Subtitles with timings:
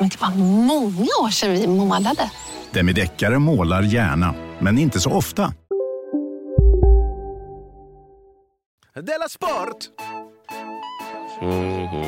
[0.00, 0.30] Men det var
[0.64, 2.30] många år sedan vi målade.
[2.70, 5.52] Demideckare målar gärna, men inte så ofta.
[8.94, 9.76] Della Sport!
[11.42, 12.04] Mhm.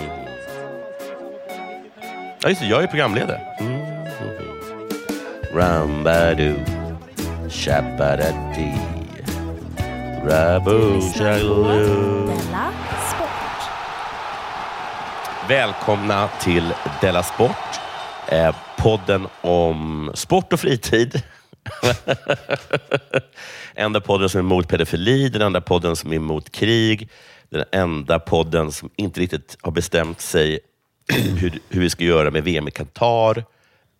[2.43, 2.67] Ja, just det.
[2.67, 3.41] Jag är programledare.
[3.61, 3.83] Mhm.
[5.55, 6.55] Rambadu,
[7.49, 8.73] shabadadi,
[10.25, 11.63] rabu shaloo.
[12.27, 12.73] Della
[13.11, 13.69] Sport.
[15.49, 17.72] Välkomna till Della Sport,
[18.33, 21.23] eh, podden om sport och fritid.
[23.75, 27.09] enda podden som är emot pedofili, den enda podden som är emot krig,
[27.49, 30.61] den enda podden som inte riktigt har bestämt sig
[31.39, 33.45] hur, hur vi ska göra med VM i Qatar.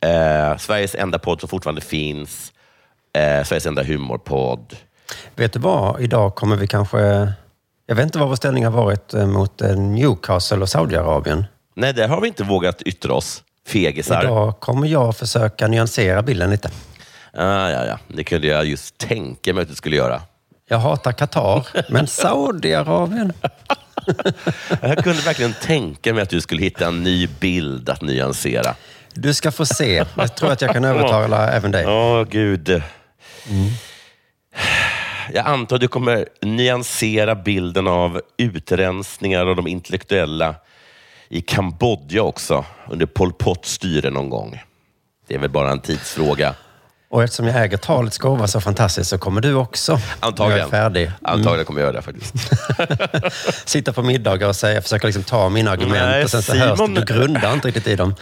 [0.01, 2.53] Eh, Sveriges enda podd som fortfarande finns.
[3.13, 4.77] Eh, Sveriges enda humorpodd.
[5.37, 6.01] Vet du vad?
[6.01, 7.33] Idag kommer vi kanske...
[7.87, 11.45] Jag vet inte vad vår ställning har varit eh, mot eh, Newcastle och Saudiarabien.
[11.75, 13.43] Nej, där har vi inte vågat yttra oss.
[13.67, 14.25] Fegisar.
[14.25, 16.71] Idag kommer jag försöka nyansera bilden lite.
[17.33, 17.99] Ah, ja, ja.
[18.09, 20.23] Det kunde jag just tänka mig att du skulle göra.
[20.69, 23.33] Jag hatar Qatar, men Saudiarabien...
[24.83, 28.75] Jag kunde verkligen tänka mig att du skulle hitta en ny bild att nyansera.
[29.15, 30.05] Du ska få se.
[30.17, 31.87] Jag tror att jag kan övertala även dig.
[31.87, 32.83] Åh, gud.
[35.33, 40.55] Jag antar att du kommer nyansera bilden av utrensningar och de intellektuella
[41.33, 44.63] i Kambodja också, under Pol Pots styre någon gång.
[45.29, 46.55] Det är väl bara en tidsfråga.
[47.11, 50.01] Och eftersom jag äger talets gåva så fantastiskt så kommer du också.
[50.21, 50.59] Antagligen.
[50.59, 51.11] Jag är färdig.
[51.23, 52.35] Antagligen kommer jag göra det faktiskt.
[53.69, 56.69] Sitta på middagar och säga, försöka liksom ta mina argument Nej, och sen så Simon-
[56.69, 58.15] hörs det, du grundar inte riktigt i dem.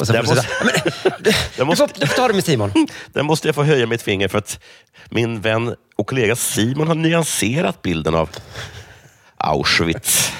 [0.00, 0.72] Och sen måste- säga,
[1.04, 2.72] "Men, du, måste- du får ta det med Simon.
[3.12, 4.60] Där måste jag få höja mitt finger för att
[5.08, 8.28] min vän och kollega Simon har nyanserat bilden av
[9.36, 10.32] Auschwitz.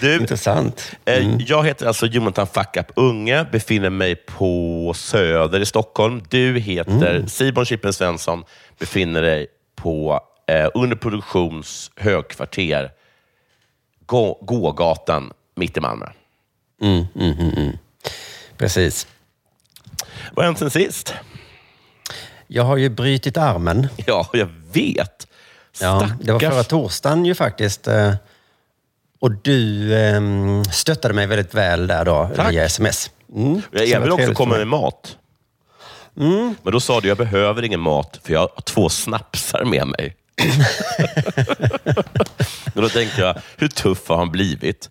[0.00, 0.96] Du, Intressant.
[1.04, 6.22] eh, jag heter alltså Jonathan Fuck Up Unge, befinner mig på Söder i Stockholm.
[6.28, 8.44] Du heter Simon Chippen Svensson,
[8.78, 9.46] befinner dig
[9.76, 12.90] på eh, underproduktions högkvarter,
[14.06, 16.06] Gå- Gågatan mitt i Malmö.
[16.82, 17.78] Mm, mm, mm, mm.
[18.56, 19.06] Precis.
[20.32, 21.14] Vad har hänt sen sist?
[22.46, 23.88] Jag har ju brutit armen.
[24.06, 25.26] Ja, jag vet.
[25.80, 27.88] Ja, det var Stackars- förra torsdagen ju faktiskt.
[27.88, 28.14] eh,
[29.20, 32.52] Och du ehm, stöttade mig väldigt väl där då Tack.
[32.52, 33.10] via sms.
[33.34, 33.62] Mm.
[33.72, 35.16] Jag vill också komma med mat.
[36.62, 40.16] Men då sa du, jag behöver ingen mat för jag har två snapsar med mig.
[42.74, 44.90] Och då tänkte jag, hur tuff har han blivit?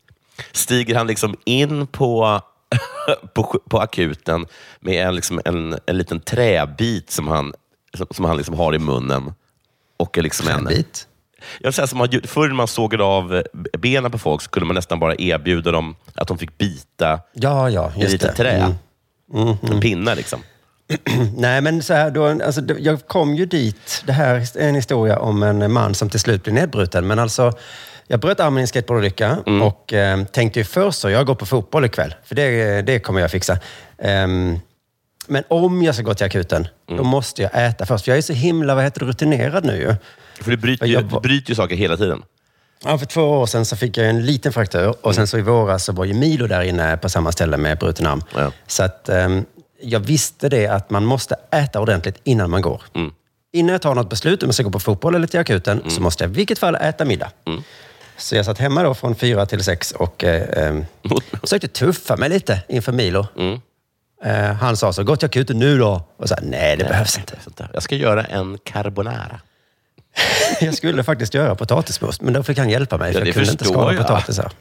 [0.51, 2.41] Stiger han liksom in på,
[3.33, 4.45] på, på akuten
[4.79, 7.53] med en, liksom en, en liten träbit som han,
[8.11, 9.33] som, han liksom har i munnen?
[9.97, 11.07] Och liksom en, Bit.
[11.59, 13.41] Jag säger som man, förr när man sågade av eh,
[13.79, 17.69] benen på folk så kunde man nästan bara erbjuda dem att de fick bita Ja,
[17.69, 18.73] ja, i lite trä.
[19.33, 19.55] Mm.
[19.71, 20.39] En pinne liksom.
[21.37, 24.03] Nej, men så här, då, alltså, jag kom ju dit.
[24.05, 27.07] Det här är en historia om en man som till slut blev nedbruten.
[27.07, 27.51] Men alltså,
[28.07, 29.61] jag bröt armen i en skateboardolycka Mm.
[29.61, 32.15] och eh, tänkte ju först så, jag går på fotboll ikväll.
[32.25, 33.59] För det, det kommer jag fixa.
[33.97, 34.59] Ehm,
[35.27, 36.97] men om jag ska gå till akuten, Mm.
[36.97, 38.05] då måste jag äta först.
[38.05, 39.95] För jag är så himla vad heter det, rutinerad nu ju.
[40.41, 42.23] För du bryter, ju, Jag du bryter ju saker hela tiden.
[42.83, 45.41] Ja, för två år sedan så fick jag en liten fraktur och sen så i
[45.41, 48.23] våras så var ju Milo där inne på samma ställe med bruten arm.
[48.35, 48.51] Ja.
[48.67, 49.45] Så att ehm,
[49.81, 52.81] jag visste det att man måste äta ordentligt innan man går.
[52.95, 53.11] Mm.
[53.53, 56.01] Innan jag tar något beslut om jag ska gå på fotboll eller till akuten så
[56.01, 57.31] måste jag i vilket fall äta middag.
[57.47, 57.63] Mm.
[58.17, 60.85] Så jag satt hemma då från fyra till sex och eh, ehm,
[61.41, 63.27] försökte tuffa mig lite inför Milo.
[63.37, 63.59] Mm.
[64.23, 66.01] Eh, han sa så, gå till akuten nu då.
[66.17, 67.69] Och här, nej det behövs inte.
[67.73, 69.39] Jag ska göra en carbonara.
[70.61, 73.13] Jag skulle faktiskt göra potatismust, men då fick han hjälpa mig.
[73.13, 74.01] Ja, för jag kunde inte skala jag.
[74.07, 74.51] potatisar.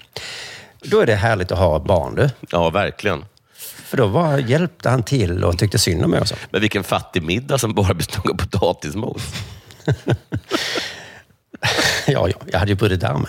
[0.82, 2.30] Då är det härligt att ha barn du.
[2.50, 3.24] Ja, verkligen.
[3.84, 6.34] För då var, hjälpte han till och tyckte synd om mig och så.
[6.50, 9.22] Men vilken fattig middag som bara bestod av potatismos.
[12.06, 13.26] Ja, ja, jag hade ju brutit armen.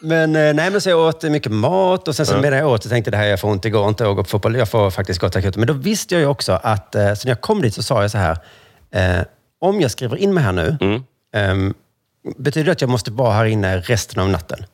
[0.00, 2.82] Men, eh, nej, men så jag åt mycket mat och sen så medan jag åt
[2.82, 4.56] så tänkte det här jag får ont, det går inte att gå på fotboll.
[4.56, 5.60] Jag får faktiskt gå till akuten.
[5.60, 8.02] Men då visste jag ju också att, eh, så när jag kom dit så sa
[8.02, 8.38] jag så här,
[8.90, 9.24] eh,
[9.68, 10.76] om jag skriver in mig här nu,
[11.32, 11.74] ehm,
[12.36, 14.66] betyder det att jag måste vara här inne resten av natten?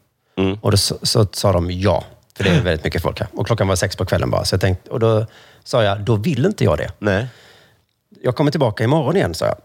[0.60, 2.04] Och då så, så sa de ja,
[2.36, 3.28] för det är väldigt mycket folk här.
[3.34, 4.44] Och klockan var sex på kvällen bara.
[4.44, 5.26] Så jag tänkte, och då
[5.64, 6.92] sa jag, då vill inte jag det.
[6.98, 7.26] Nej.
[8.22, 9.56] Jag kommer tillbaka imorgon igen, sa jag.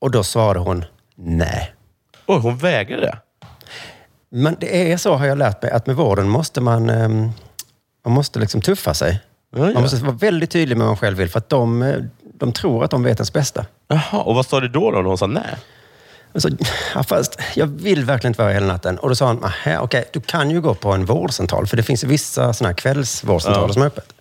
[0.00, 0.84] Och då svarade hon,
[1.14, 1.74] nej.
[2.26, 3.18] Oj, hon vägrade.
[4.30, 7.30] Men det är så har jag lärt mig att med vården måste man, ehm,
[8.04, 9.20] man måste liksom tuffa sig.
[9.50, 9.72] Ja, ja.
[9.72, 11.96] Man måste vara väldigt tydlig med vad man själv vill för att de, eh,
[12.40, 13.66] de tror att de vet ens bästa.
[13.88, 15.54] Jaha, och vad sa du då, då när hon sa nej?
[16.34, 16.48] Så,
[16.94, 18.98] ja, fast jag vill verkligen inte vara hela natten.
[18.98, 21.82] Och då sa han, "Nähä, okej, du kan ju gå på en vårdcentral för det
[21.82, 23.72] finns vissa såna här kvällsvårdcentraler Ja.
[23.72, 24.14] som är öppet.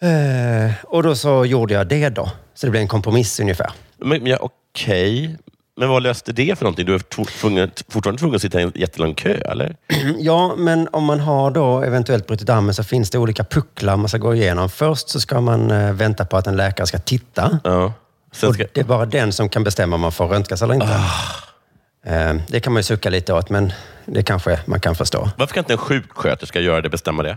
[0.00, 2.30] Eh, och då så gjorde jag det då.
[2.54, 3.70] Så det blev en kompromiss ungefär.
[3.96, 5.36] Men, ja, Okej,
[5.76, 6.86] men vad löste det för någonting?
[6.86, 9.76] Du är tv- tvungen, fortfarande tvungen att sitta i en jättelång kö, eller?
[10.18, 14.08] Ja, men om man har då eventuellt brutit armen så finns det olika pucklar man
[14.08, 14.70] ska gå igenom.
[14.70, 17.58] Först så ska man eh, vänta på att en läkare ska titta.
[17.64, 17.92] Ja.
[18.32, 20.74] Sen Och ska, det är bara den som kan bestämma om man får röntgas eller
[20.74, 21.00] inte.
[22.06, 23.72] Eh, Det kan man ju sucka lite åt, men
[24.04, 25.30] det kanske man kan förstå.
[25.36, 27.36] varför kan inte en sjuksköterska göra det, bestämma det?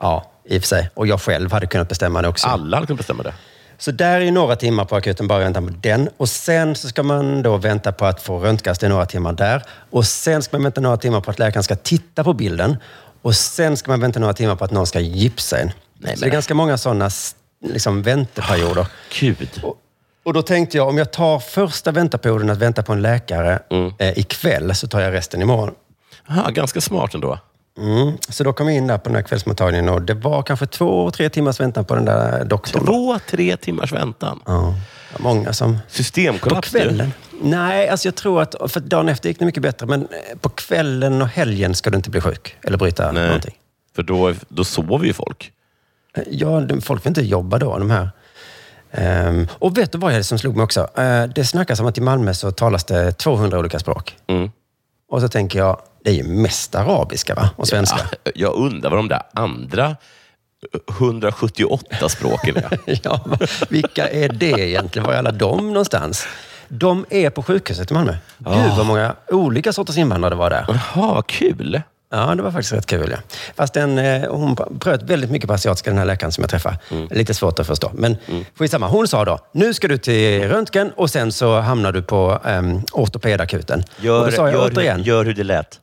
[0.00, 0.90] Ja, i och för sig.
[0.94, 2.46] Och jag själv hade kunnat bestämma det också.
[2.46, 3.34] Alla hade kunnat bestämma det.
[3.78, 6.08] Så där är ju några timmar på akuten, bara vänta på den.
[6.16, 9.32] Och sen så ska man då vänta på att få röntgas, det är några timmar
[9.32, 9.62] där.
[9.90, 12.76] Och sen ska man vänta några timmar på att läkaren ska titta på bilden.
[13.22, 15.70] Och sen ska man vänta några timmar på att någon ska gipsa en.
[15.70, 17.10] så det är ganska många sådana
[17.66, 18.86] liksom, vänteperioder.
[19.20, 19.60] Gud.
[19.62, 19.74] Och,
[20.24, 23.92] och då tänkte jag, om jag tar första väntaperioden att vänta på en läkare Mm.
[23.98, 25.74] eh, ikväll, så tar jag resten imorgon.
[26.28, 27.38] Aha, ganska smart ändå.
[27.78, 28.18] Mm.
[28.28, 31.10] Så då kom jag in där på den här kvällsmottagningen och det var kanske två,
[31.10, 32.86] tre timmars väntan på den där doktorn.
[32.86, 34.40] Två, tre timmars väntan.
[34.46, 34.74] Ja,
[35.16, 35.72] det många som...
[35.74, 36.70] På Systemkollaps.
[36.70, 36.78] du.
[36.78, 37.12] kvällen?
[37.40, 38.72] Nej, alltså jag tror att...
[38.72, 41.96] För dagen efter gick det mycket bättre, men eh, på kvällen och helgen ska du
[41.96, 43.54] inte bli sjuk eller bryta Nej, någonting.
[43.96, 45.52] för då, då sover ju folk.
[46.16, 48.10] Eh, Ja, folk vill inte jobba då, de här.
[48.90, 50.88] Ehm, och vet du vad jag som slog mig också?
[50.96, 54.16] Eh, det snackas om att i Malmö så talas det 200 olika språk.
[54.26, 54.50] Mm.
[55.08, 57.50] Och så tänker jag, det är ju mest arabiska va?
[57.56, 57.98] och svenska.
[58.24, 59.96] Ja, jag undrar vad de där andra
[60.90, 62.78] 178 språken är.
[63.02, 63.24] Ja,
[63.68, 65.06] vilka är det egentligen?
[65.06, 66.26] Var är alla de någonstans?
[66.68, 68.16] De är på sjukhuset i Malmö.
[68.38, 70.64] Gud vad många olika sorters invandrare det var där.
[70.68, 71.82] Jaha, vad kul.
[72.10, 73.10] Ja, det var faktiskt rätt kul.
[73.10, 73.18] Ja.
[73.56, 76.78] Fast den, eh, hon bröt väldigt mycket på asiatiska, den här läkaren som jag träffade.
[76.90, 77.08] Mm.
[77.10, 77.90] Lite svårt att förstå.
[77.94, 78.16] Men
[78.58, 78.88] skitsamma.
[78.88, 82.82] Hon sa då, nu ska du till röntgen och sen så hamnar du på um,
[82.92, 83.84] ortopedakuten.
[83.98, 85.80] och Gör, då sa jag gör, återigen, hur, gör hur det lät.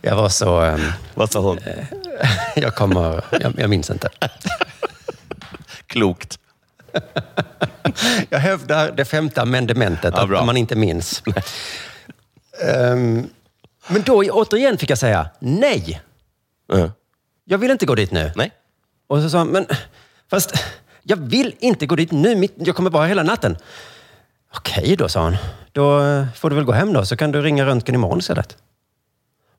[0.02, 0.60] jag var så...
[0.60, 1.58] ehm, Vad sa hon?
[2.56, 3.24] jag kommer...
[3.40, 4.08] Jag, jag minns inte.
[5.86, 6.38] Klokt.
[8.28, 11.22] Jag hävdar det femte amendementet, Ja, att man inte minns.
[12.62, 13.26] Ehm,
[13.88, 16.02] men då återigen fick jag säga nej.
[16.74, 16.90] Uh.
[17.44, 18.32] Jag vill inte gå dit nu.
[18.36, 18.50] Nej.
[19.06, 19.66] Och så sa han, men
[20.30, 20.54] fast
[21.02, 22.48] jag vill inte gå dit nu.
[22.56, 23.56] Jag kommer vara hela natten.
[24.56, 25.36] Okej då, sa han.
[25.72, 28.56] Då eh, får du väl gå hem då, så kan du ringa röntgen imorgon istället.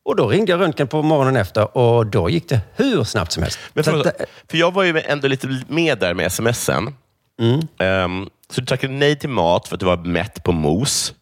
[0.05, 3.43] Och då ringde jag röntgen på morgonen efter och då gick det hur snabbt som
[3.43, 3.59] helst.
[3.73, 6.95] Men för, att, eh, för jag var ju ändå lite med där med smsen.
[7.77, 11.13] Ehm, så du tackade nej till mat för att du var mätt på mos.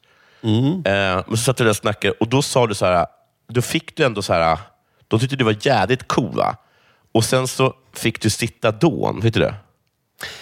[0.86, 3.06] Ehm, men så satt du där och snackade och då sa du så här,
[3.48, 4.58] då fick du ändå så här,
[5.08, 6.56] de tyckte du var jävligt cool va?
[7.12, 9.54] Och sen så fick du sitta dån, vet du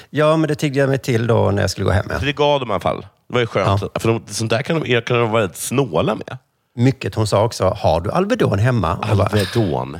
[0.10, 2.06] ja, men det tiggde jag mig till då när jag skulle gå hem.
[2.10, 2.20] Ja.
[2.20, 3.06] Så det gav de i alla fall.
[3.30, 3.84] Det var ju skönt.
[3.96, 6.38] För de, sånt där kan de, kan de vara väldigt snåla med.
[6.76, 7.16] Mycket.
[7.16, 8.96] Hon sa också, har du Alvedon hemma?
[8.96, 10.00] Och jag bara, Alvedon.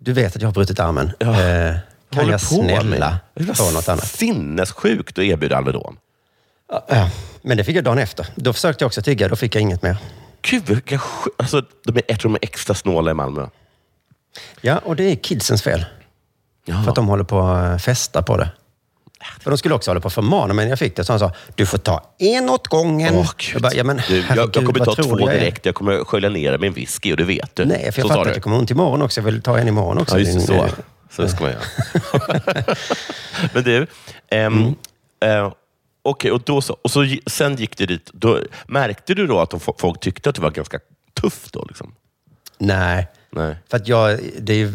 [0.00, 1.10] du vet att jag har brutit armen.
[1.18, 1.26] Ja.
[1.26, 1.74] Eh,
[2.10, 2.40] kan jag med?
[2.40, 4.06] snälla är få något annat?
[4.06, 5.96] Sinnessjukt att erbjuda Alvedon.
[6.88, 7.10] Ja,
[7.42, 8.26] men det fick jag dagen efter.
[8.34, 9.96] Då försökte jag också tigga, då fick jag inget mer.
[10.42, 11.00] Gud, vilka
[11.36, 13.46] alltså, de är, jag tror de är extra snåla i Malmö.
[14.60, 15.84] Ja, och det är kidsens fel.
[16.64, 16.82] Ja.
[16.82, 18.50] För att de håller på att festa på det.
[19.40, 21.04] För de skulle också hålla på att förmana mig när jag fick det.
[21.04, 23.14] Så han sa, du får ta en åt gången.
[23.16, 25.66] Åh, jag bara, ja, men, du, jag, jag kommer ta två jag direkt.
[25.66, 27.64] Jag kommer skölja ner med en whisky och det vet du.
[27.64, 29.20] Nej, för jag Så fattar att det kommer ont imorgon också.
[29.20, 30.14] Jag vill ta en imorgon också.
[30.18, 30.70] Ja, just det.
[31.10, 32.40] Så, så ska man göra.
[33.54, 33.86] Men du,
[34.28, 34.74] ehm,
[35.22, 35.44] Mm.
[35.46, 35.52] eh,
[36.02, 38.10] okej, och, då så, och så, sen gick du dit.
[38.12, 40.78] Då, märkte du då att de, folk tyckte att du var ganska
[41.20, 41.64] tuff då?
[41.68, 41.94] Liksom?
[42.58, 43.56] Nej, Nej.
[43.70, 44.72] för att jag, det,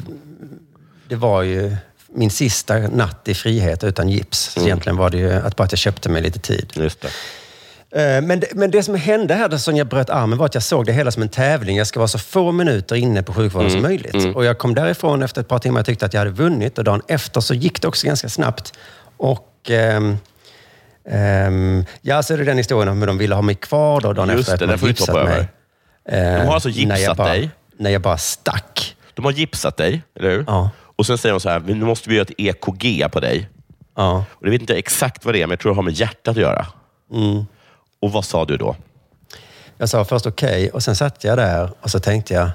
[1.08, 1.76] det var ju
[2.16, 4.40] min sista natt i frihet utan gips.
[4.40, 4.68] Så Mm.
[4.68, 6.72] egentligen var det ju att bara att jag köpte mig lite tid.
[6.76, 7.08] Just det.
[7.92, 10.64] Eh, Men det, men det som hände här då Sonja bröt armen var att jag
[10.64, 11.78] såg det hela som en tävling.
[11.78, 14.36] Jag ska vara så få minuter inne på sjukvården som möjligt.
[14.36, 16.78] Och jag kom därifrån efter ett par timmar och tyckte att jag hade vunnit.
[16.78, 18.74] Och dagen efter så gick det också ganska snabbt.
[19.18, 20.18] Och ehm,
[21.10, 24.14] ehm, ja, så är det den historien om hur de ville ha mig kvar då
[24.14, 24.54] dagen Just efter.
[24.54, 25.48] att det, man vi inte gipsat mig.
[26.40, 27.50] De har alltså när jag gipsat bara, dig.
[27.78, 28.96] När jag bara stack.
[29.14, 30.44] De har gipsat dig, eller hur?
[30.48, 30.70] Ja.
[30.96, 33.50] Och sen säger de så här, "Men nu måste vi göra ett EKG på dig.
[33.96, 34.26] Ja.
[34.30, 35.94] Och det vet inte jag exakt vad det är, men jag tror det har med
[35.94, 36.68] hjärtat att göra.
[37.12, 37.46] Mm.
[38.02, 38.76] Och vad sa du då?
[39.78, 42.50] Jag sa först okej och sen satt jag där och så tänkte jag,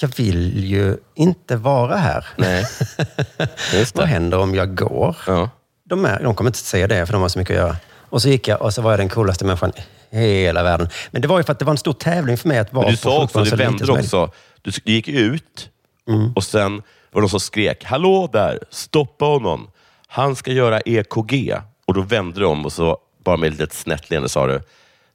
[0.00, 2.26] jag vill ju inte vara här.
[2.36, 2.64] Nej.
[3.94, 5.16] Vad händer om jag går?
[5.26, 5.50] Ja.
[5.84, 7.76] De, är, de kommer inte säga det, för de har så mycket att göra.
[8.10, 9.72] Och så gick jag och så var jag den coolaste människan
[10.10, 10.88] i hela världen.
[11.10, 12.84] Men det var ju för att det var en stor tävling för mig att vara
[12.84, 14.30] Men du på sa också, du vände också.
[14.62, 15.70] Du gick ut
[16.08, 16.32] Mm.
[16.32, 19.70] och sen var det någon som skrek, hallå där, stoppa honom.
[20.06, 21.54] Han ska göra EKG.
[21.84, 24.60] Och då vände du om och så, bara med ett litet snett leende, sa du,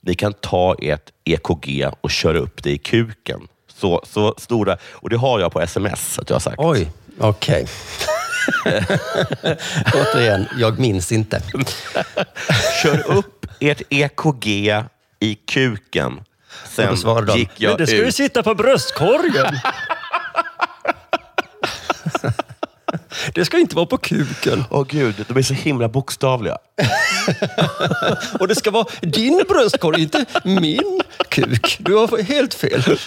[0.02, 3.48] ni kan ta ert EKG och köra upp det i kuken.
[3.68, 6.56] Så, så stora, och det har jag på sms att jag har sagt.
[6.60, 7.68] Oj, okej.
[9.94, 11.42] Återigen, jag minns inte.
[12.84, 14.84] Kör upp ert EKG
[15.20, 16.22] i kuken.
[16.70, 16.96] Sen
[17.26, 18.16] de, gick jag men det ska ju ut.
[18.16, 19.60] sitta på bröstkorgen.
[23.34, 24.64] det ska inte vara på kuken.
[24.70, 26.58] Åh gud, de är så himla bokstavliga.
[28.40, 31.78] Och det ska vara din bröstkorg, inte min kuk.
[31.80, 32.84] Du har helt fel.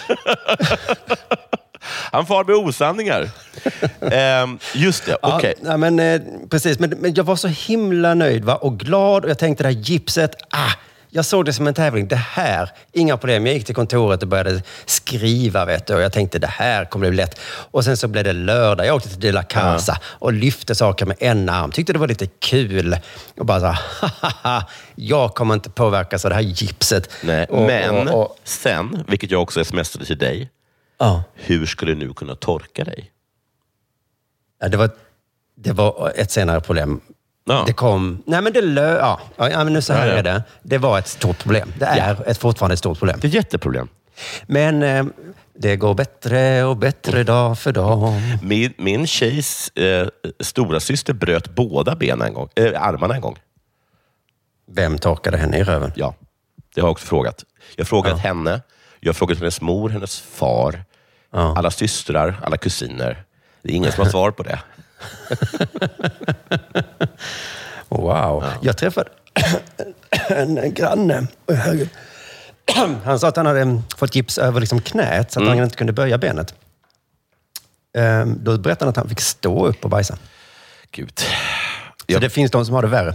[2.11, 3.29] Han far med osanningar.
[4.11, 5.53] Ehm, just det, okej.
[5.63, 8.55] Ja, nej, men, eh, precis, men, men jag var så himla nöjd va?
[8.55, 10.71] och glad och jag tänkte det här gipset, ah,
[11.17, 12.07] jag såg det som en tävling.
[12.07, 13.45] Det här, inga problem.
[13.45, 17.09] Jag gick till kontoret och började skriva vet du, och jag tänkte det här kommer
[17.09, 17.39] bli lätt.
[17.71, 18.85] Och sen så blev det lördag.
[18.85, 21.71] Jag åkte till De La Casa och lyfte saker med en arm.
[21.71, 22.97] Tyckte det var lite kul.
[23.37, 27.09] Och bara så här, "Hahaha, jag kommer inte påverkas av det här gipset.
[27.23, 30.49] Nej, och, men och, och, sen, vilket jag också smsade till dig,
[30.97, 31.23] ja.
[31.35, 33.11] hur skulle du nu kunna torka dig?
[34.59, 34.89] Ja, det, var,
[35.55, 37.01] det var ett senare problem.
[37.47, 37.63] Ja.
[37.67, 38.23] Det kom...
[38.25, 38.97] Nej, men det lö...
[38.97, 40.19] Ja, ja men nu så här Ja, ja.
[40.19, 40.43] är det.
[40.61, 41.73] Det var ett stort problem.
[41.79, 43.19] Det är ett, fortfarande ett stort problem.
[43.21, 43.87] Det är ett jätteproblem.
[44.47, 45.05] Men eh,
[45.53, 48.13] det går bättre och bättre dag för dag.
[48.41, 50.07] Min, min tjejs eh,
[50.39, 53.39] stora syster bröt båda benen en gång, eh, armarna en gång.
[54.71, 55.91] Vem torkade henne i röven?
[55.95, 56.15] Ja,
[56.75, 57.43] det har jag också frågat.
[57.75, 58.61] Jag har frågat henne,
[58.99, 60.83] jag har frågat hennes mor, hennes far,
[61.31, 63.23] alla systrar, alla kusiner.
[63.61, 64.59] Det är ingen som har svar på det.
[67.89, 68.43] Wow.
[68.61, 69.09] Jag träffade
[70.29, 71.27] en granne.
[73.03, 75.57] Han sa att han hade fått gips över liksom knät så att Mm.
[75.57, 76.53] han inte kunde böja benet.
[77.97, 80.17] Ehm, Då berättade han att han fick stå upp och bajsa.
[80.91, 81.19] Gud.
[81.19, 81.25] Så
[82.07, 82.19] Ja.
[82.19, 83.13] det finns de som har det värre.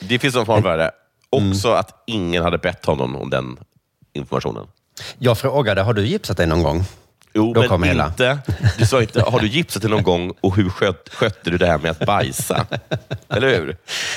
[0.00, 0.90] Det finns en form värre.
[1.36, 1.50] Mm.
[1.50, 3.56] Också att ingen hade bett honom om den
[4.12, 4.66] informationen.
[5.18, 6.84] Jag frågade, har du gipsat dig någon gång?
[7.34, 8.06] Jo, Då men hela.
[8.06, 8.38] inte,
[8.78, 11.66] du sa inte, har du gipsat dig någon gång och hur skött, skötte du det
[11.66, 12.66] här med att bajsa?
[13.28, 13.76] Eller hur?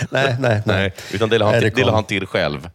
[0.10, 0.94] Nej, nej, nej.
[1.14, 2.70] utan det la han, till, han till själv.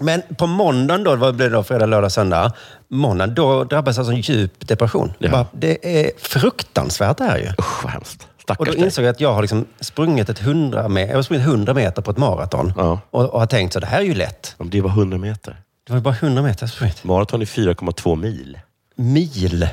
[0.00, 1.62] Men på måndagen då, vad blev det då?
[1.62, 2.52] Fredag, lördag, söndag.
[2.88, 5.12] Måndagen, då drabbades jag av en djup depression.
[5.18, 5.30] Ja.
[5.30, 7.48] Bara, det är fruktansvärt det här ju.
[7.58, 8.26] Usch, vad hemskt.
[8.36, 8.82] Och Stackars då dig.
[8.84, 12.02] insåg jag att jag har liksom sprungit, ett 100 me- jag har sprungit 100 meter
[12.02, 12.72] på ett maraton.
[12.76, 13.00] Ja.
[13.10, 14.54] Och, och har tänkt så det här är ju lätt.
[14.58, 15.56] Om Det var 100 meter.
[15.86, 17.04] Det var bara 100 meter jag sprungit.
[17.04, 18.58] Maraton är 4,2 mil.
[19.00, 19.68] Mil.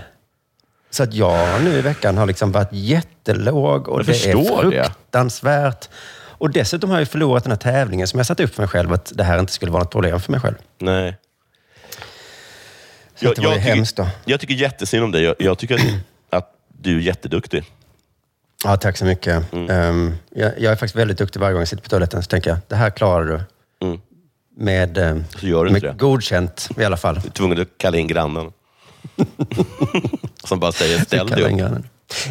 [0.90, 4.36] Så att jag nu i veckan har liksom varit jättelåg och Jag det är
[4.72, 4.84] det.
[4.84, 5.90] fruktansvärt.
[6.40, 8.94] Och dessutom har jag förlorat den här tävlingen som jag satt upp för mig själv,
[8.94, 10.56] att det här inte skulle vara något problem för mig själv.
[10.80, 11.18] Nej.
[13.16, 14.08] Så att det var ju hemskt då.
[14.26, 15.24] jag tycker jättesynd om dig.
[15.24, 15.82] Jag, jag tycker att,
[16.30, 17.64] att du är jätteduktig.
[18.64, 19.54] Ja, tack så mycket.
[19.54, 19.70] Mm.
[19.70, 22.24] Ehm, jag, jag är faktiskt väldigt duktig varje gång jag sitter på toaletten.
[22.24, 23.40] Så tänker jag, det här klarar du.
[23.88, 24.00] Mm.
[24.58, 25.98] Med, eh, Så gör du med inte det.
[25.98, 27.16] godkänt i alla fall.
[27.16, 28.52] Du är tvungen att kalla in grannen.
[30.44, 31.72] Som bara säger, ställ dig upp.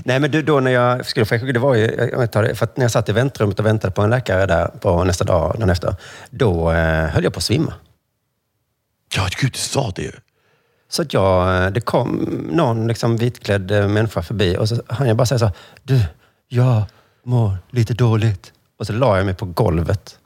[0.04, 2.68] Nej, men du, då när jag skulle få det var ju, jag tar det, för
[2.74, 5.70] när jag satt i väntrummet och väntade på en läkare där på nästa dag, dagen
[5.70, 5.94] efter,
[6.30, 7.74] då eh, höll jag på att svimma.
[9.14, 10.12] Ja, gud, du sa det ju.
[10.88, 12.08] Så att jag, eh, det kom
[12.50, 15.50] någon liksom vitklädd eh, människa förbi och så hann jag bara säga så
[15.82, 16.00] du,
[16.48, 16.82] jag
[17.24, 18.52] mår lite dåligt.
[18.78, 20.18] Och så la jag mig på golvet.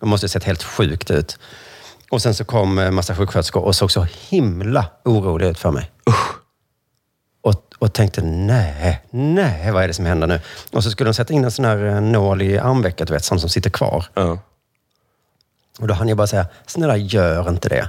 [0.00, 1.38] Det måste ha sett helt sjukt ut.
[2.10, 5.90] Och sen så kom en massa sjuksköterskor och såg så himla oroliga ut för mig.
[7.42, 10.40] Och, och tänkte, nej, nej, vad är det som händer nu?
[10.72, 13.24] Och så skulle de sätta in en sån här eh, nål i armvecket, du vet,
[13.24, 14.04] sån som sitter kvar.
[14.14, 14.38] Ja.
[15.80, 17.88] Och då hann jag bara säga, snälla gör inte det.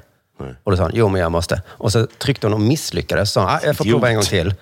[0.63, 1.61] Och då sa han, jo men jag måste.
[1.67, 3.29] Och så tryckte hon och misslyckades.
[3.31, 4.53] Så sa han, "Ah, jag får prova en gång till.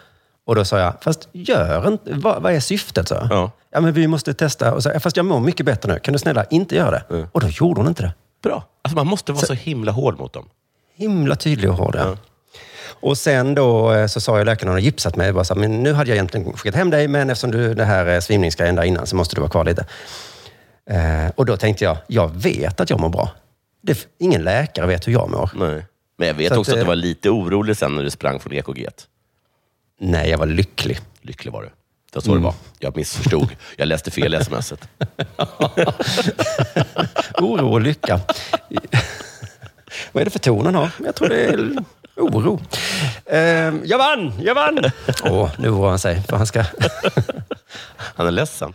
[0.46, 3.08] Och då sa jag, fast gör inte, vad, vad är syftet?
[3.08, 3.28] Så?
[3.30, 3.52] Ja.
[3.72, 4.74] ja, men vi måste testa.
[4.74, 6.00] Och så, "Ja, fast jag mår mycket bättre nu.
[6.00, 7.04] Kan du snälla inte göra det?
[7.32, 8.14] Och då gjorde hon inte det.
[8.46, 8.64] Bra.
[8.82, 10.50] Alltså man måste vara så, himla hård mot dem.
[10.96, 11.96] Himla tydlig och hård.
[11.96, 12.18] Ja.
[12.88, 15.84] Och sen då eh, så sa jag läkaren, har gipsat mig, bara så här, men
[15.84, 18.84] nu hade jag egentligen skickat hem dig, men eftersom du det här eh, svimningsgrejen där
[18.84, 19.86] innan så måste du vara kvar lite.
[20.90, 23.30] Eh, och då tänkte jag, jag vet att jag mår bra.
[23.82, 25.50] Det, ingen läkare vet hur jag mår.
[25.56, 25.86] Nej.
[26.18, 28.10] Men jag vet Så också att, att, eh, du var lite orolig sen när du
[28.10, 28.88] sprang från EKG.
[30.00, 31.00] Nej, jag var lycklig.
[31.22, 31.70] Lycklig var du.
[32.16, 32.54] Det var så det var.
[32.80, 33.50] Jag missförstod.
[33.78, 34.88] Jag läste fel smset.
[37.42, 38.20] Oro och lycka.
[40.12, 40.90] Vad är det för ton han har?
[41.06, 41.70] Jag tror det är
[42.16, 42.62] oro.
[43.26, 43.40] Eh,
[43.84, 44.34] jag vann!
[44.44, 44.80] Jag vann!
[45.24, 46.22] Åh, nu oroar han sig.
[46.30, 46.64] För han ska...
[47.98, 48.74] Han är ledsen.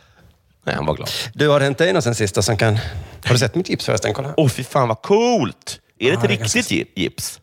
[0.65, 1.11] Nej, han var glad.
[1.35, 2.77] Du, har det hänt dig något sen sista som kan...
[3.25, 4.15] Har du sett mitt gips förresten?
[4.15, 4.35] Kolla.
[4.37, 5.81] Åh, fy fan vad coolt!
[5.99, 7.41] Är det ett det är riktigt ganska- gi- gips?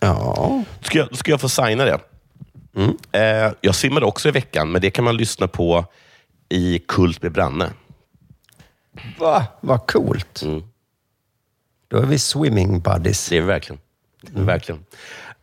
[0.00, 0.62] Ja.
[0.80, 1.98] Då ska jag, då ska jag få signa det.
[2.76, 2.96] Mm.
[3.12, 5.84] Eh, jag svimmade också i veckan, men det kan man lyssna på
[6.48, 7.70] i Kult med Branne.
[9.18, 9.46] Va?
[9.60, 10.42] Vad coolt.
[11.88, 13.28] Då är vi swimming buddies.
[13.28, 13.80] Det är vi verkligen.
[14.20, 14.84] Det är vi verkligen.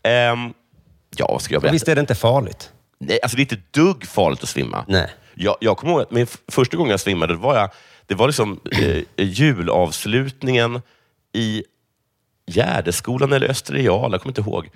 [0.04, 0.54] Ehm,
[1.16, 2.72] ja, vad ska jag Och visst är det inte farligt?
[3.00, 4.86] Nej, alltså det är inte dugg farligt att svimma.
[4.88, 5.10] Nej.
[5.34, 7.70] Jag, jag kommer ihåg att min första gången jag svimmade, var, jag,
[8.06, 10.82] det var liksom eh, julavslutningen
[11.34, 11.64] i
[12.46, 14.70] Gärdeskolan eller Österreal, jag kommer inte ihåg.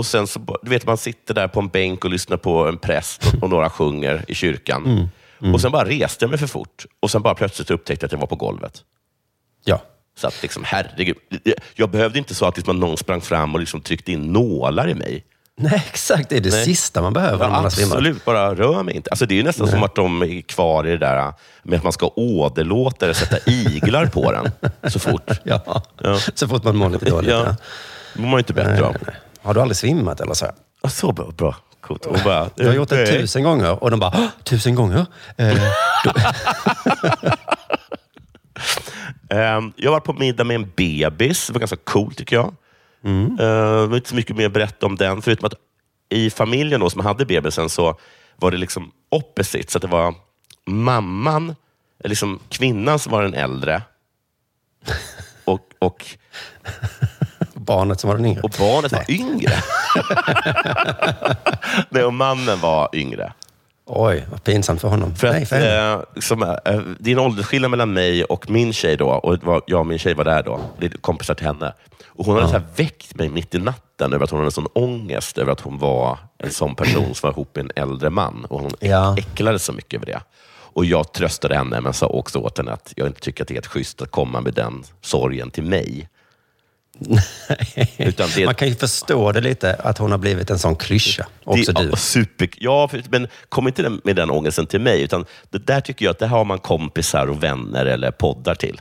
[0.00, 2.78] Och sen så, du vet, man sitter där på en bänk och lyssnar på en
[2.78, 5.08] präst och, och några sjunger i kyrkan.
[5.54, 8.12] Och sen bara reste jag mig för fort och sen bara plötsligt upptäckte jag att
[8.12, 8.82] jag var på golvet.
[9.64, 9.82] Ja.
[10.18, 11.16] Så att liksom, herregud.
[11.74, 14.94] Jag behövde inte så att liksom någon sprang fram och liksom tryckte in nålar i
[14.94, 15.24] mig.
[15.56, 16.28] Nej, exakt.
[16.28, 16.64] Det är det Nej.
[16.64, 19.10] sista man behöver när man absolut, bara rör mig inte.
[19.10, 21.84] Alltså, det är ju nästan som att de är kvar i det där med att
[21.84, 24.50] man ska åderlåta och sätta iglar på den
[24.90, 25.30] så fort.
[25.44, 25.82] Ja.
[26.02, 26.18] Ja.
[26.34, 27.30] Så fort man mår lite dåligt.
[27.30, 27.44] Ja.
[27.46, 27.56] Ja.
[28.14, 28.96] Det mår man inte bättre Nej, av.
[29.42, 30.46] Har du aldrig svimmat eller så?
[30.82, 31.30] Ja, Så bra.
[31.36, 31.56] bra.
[31.80, 32.04] Coolt.
[32.04, 35.06] Hon bara, Jag har gjort det tusen gånger och de bara, "Åh, tusen gånger?
[35.36, 35.58] Eh,
[39.30, 41.46] Ehm, Jag var på middag med en bebis.
[41.46, 42.54] Det var ganska coolt tycker jag.
[43.04, 43.36] Mm.
[43.36, 45.54] det var inte så mycket mer att berätta om den, förutom att
[46.08, 47.98] i familjen då, som hade bebisen så
[48.36, 49.72] var det liksom opposite.
[49.72, 50.14] Så det var
[50.66, 51.56] mamman,
[52.04, 53.82] liksom kvinnan som var den äldre
[55.44, 56.06] och, och,
[57.70, 58.40] barnet som var den yngre.
[58.40, 59.50] och barnet var yngre.
[61.90, 63.32] Nej, och mannen var yngre.
[63.86, 65.14] Oj, vad pinsamt för honom.
[65.14, 68.96] För Nej, för eh, liksom, eh, det är en åldersskillnad mellan mig och min tjej
[68.96, 69.08] då.
[69.10, 70.60] Och var, jag och min tjej var där då.
[70.78, 71.72] Det är kompisar till henne.
[72.06, 75.38] Och hon hade så väckt mig mitt i natten över att hon hade sån ångest
[75.38, 78.44] över att hon var en sån person som var ihop med en äldre man.
[78.44, 79.16] Och hon Ja.
[79.18, 80.20] äcklades så mycket över det.
[80.72, 83.52] Och jag tröstade henne, men sa också åt henne att jag inte tycker att det
[83.52, 86.08] är helt schysst att komma med den sorgen till mig.
[87.96, 91.26] Det, Man kan ju förstå det lite, att hon har blivit en sån klyscha.
[91.44, 91.88] Också det, du.
[91.90, 95.02] ja, Super, ja, men kom inte med den ångesten till mig.
[95.02, 98.80] Utan det där tycker jag att det har man kompisar och vänner eller poddar till.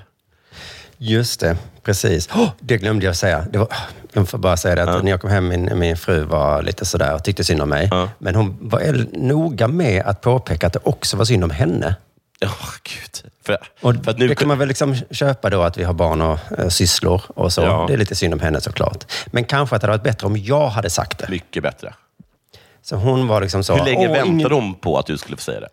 [0.97, 2.29] Just det, precis.
[2.29, 3.45] Oh, det glömde jag säga.
[3.51, 3.67] Det var,
[4.13, 6.85] jag får bara säga det, att när jag kom hem, min, min fru var lite
[6.85, 7.87] sådär och tyckte synd om mig.
[7.91, 8.09] Ja.
[8.19, 11.95] Men hon var noga med att påpeka att det också var synd om henne.
[12.39, 12.51] Ja,
[12.83, 13.31] gud.
[13.57, 16.21] För, Och för nu, det kan man väl liksom köpa då, att vi har barn
[16.21, 17.61] och eh, sysslor och så.
[17.61, 17.85] Ja.
[17.87, 19.11] Det är lite synd om henne såklart.
[19.25, 21.29] Men kanske att det hade varit bättre om jag hade sagt det.
[21.29, 21.93] Mycket bättre.
[22.81, 23.75] Så hon var liksom så...
[23.75, 25.67] Hur länge "Åh, väntade ingen- de på att du skulle få säga det?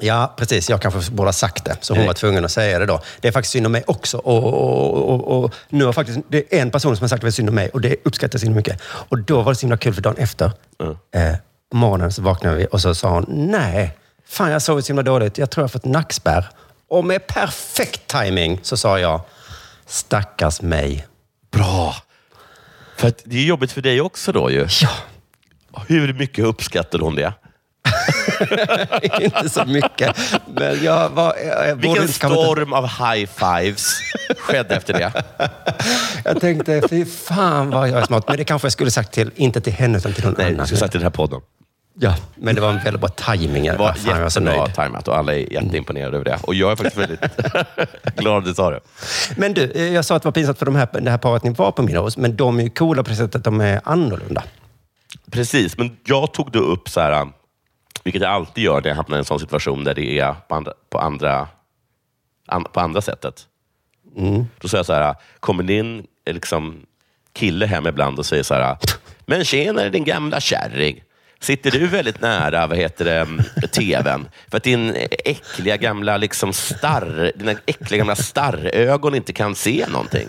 [0.00, 0.70] Ja, precis.
[0.70, 1.76] Jag kanske borde ha sagt det.
[1.80, 2.06] Så hon Nej.
[2.06, 3.00] var tvungen att säga det då.
[3.20, 4.18] Det är faktiskt synd om mig också.
[4.18, 7.20] Och, och, och, och nu har faktiskt, det är en person som har sagt att
[7.20, 8.80] det är synd om mig och det uppskattas så himla mycket.
[8.84, 10.96] Och då var det så himla kul för dagen efter, Mm.
[11.30, 11.36] eh,
[11.72, 13.96] morgonen så vaknade vi och så sa hon, nej,
[14.28, 15.38] fan jag sovit så himla dåligt.
[15.38, 16.48] Jag tror jag har fått nackspärr.
[16.88, 19.20] Och med perfekt timing så sa jag,
[19.86, 21.06] stackars mig.
[21.52, 21.94] Bra.
[22.96, 24.66] För att det är jobbigt för dig också då ju.
[24.82, 24.88] Ja,
[25.88, 27.32] Hur mycket uppskattade hon det?
[29.20, 30.16] inte så mycket.
[30.46, 31.34] Men jag var...
[31.66, 33.98] Jag, Vilken inte- storm av high fives
[34.38, 35.24] skedde efter det?
[36.24, 38.24] Jag tänkte, fy fan vad jag är smart.
[38.28, 40.58] Men det kanske jag skulle sagt till, inte till henne utan till någon Nej, annan.
[40.58, 41.40] du skulle sagt i den här podden.
[41.96, 43.64] Ja, men det var en väldigt bra tajming.
[43.64, 46.38] Det var Fan, jättebra tajmat och alla är jätteimponerade över det.
[46.42, 47.20] Och jag är faktiskt väldigt
[48.16, 48.80] glad att du sa det.
[49.36, 51.42] Men du, eh, jag sa att det var pinsamt för de här, det här paret
[51.42, 53.60] ni var på middag hos, men de är ju coola på det sättet att de
[53.60, 54.42] är annorlunda.
[55.30, 57.28] Precis, men jag tog då upp så här,
[58.04, 60.54] vilket jag alltid gör när jag hamnar i en sån situation där det är på
[60.54, 61.48] andra, på andra,
[62.46, 63.46] an, på andra sättet.
[64.60, 66.80] Då säger jag så här, kommer din eh, liksom,
[67.32, 68.76] kille hem ibland och säger så här,
[69.26, 71.02] men tjena din gamla kärring.
[71.44, 76.52] Sitter du väldigt nära vad heter det, mm, tvn för att din äckliga gamla liksom
[76.52, 80.28] starr, dina äckliga gamla starrögon inte kan se någonting?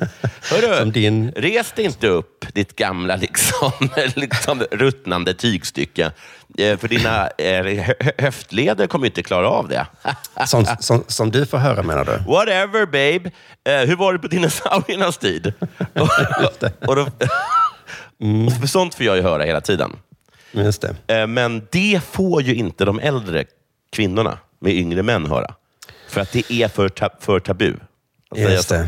[0.51, 3.71] Hörru, Som din- res dig inte upp, ditt gamla liksom,
[4.15, 6.11] liksom ruttnande tygstycke.
[6.57, 9.85] Eh, För dina eh, hö- höftleder kommer inte klara av det.
[10.47, 12.31] Som, som, som du får höra menar du?
[12.31, 13.31] Whatever babe.
[13.69, 15.53] Eh, hur var det på dinosauriernas tid?
[15.93, 16.09] och,
[16.89, 17.05] och då,
[18.59, 19.91] för sånt får jag ju höra hela tiden.
[20.55, 21.15] Just det.
[21.21, 23.45] Eh, Men det får ju inte de äldre
[23.91, 25.53] kvinnorna med yngre män höra.
[26.09, 27.73] För att det är för, ta, för tabu.
[28.35, 28.87] Just det.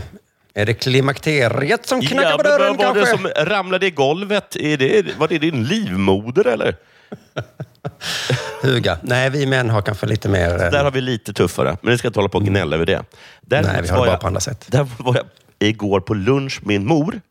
[0.54, 3.18] Är det klimakteriet som knackar Ja, på dörren var det kanske?
[3.36, 4.56] som ramlade i golvet?
[4.56, 6.76] Är det, var det din livmoder eller?
[8.62, 8.98] Huga.
[9.02, 10.50] Nej, vi män har kanske lite mer...
[10.52, 12.86] eh, Där har vi lite tuffare, men vi ska inte hålla på och gnälla över
[12.86, 13.04] det.
[13.42, 14.66] Där Nej, vi har det bara jag- på andra sätt.
[14.68, 15.26] Där var jag
[15.60, 17.22] igår på lunch med min mor.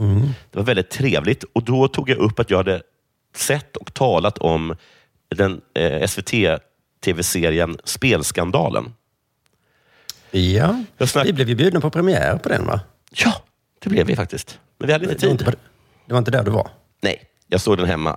[0.00, 0.20] Mm.
[0.50, 2.82] Det var väldigt trevligt och då tog jag upp att jag hade
[3.36, 4.76] sett och talat om
[5.28, 8.94] den eh, SVT-tv-serien Spelskandalen.
[10.30, 10.84] Ja,
[11.24, 12.80] vi blev ju bjudna på premiär på den va?
[13.10, 13.34] Ja,
[13.78, 14.58] det blev vi faktiskt.
[14.78, 15.54] Men vi hade inte Det var inte, tid.
[16.06, 16.68] det var inte där du var?
[17.00, 18.16] Nej, jag såg den hemma.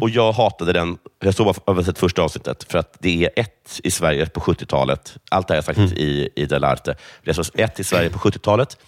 [0.00, 0.98] Och jag hatade den.
[1.20, 5.16] Jag såg bara sett första avsnittet för att det är ett i Sverige på 70-talet.
[5.30, 6.96] Allt det här har jag sagt i, i Delarte.
[7.24, 8.78] Det är ett i Sverige på 70-talet,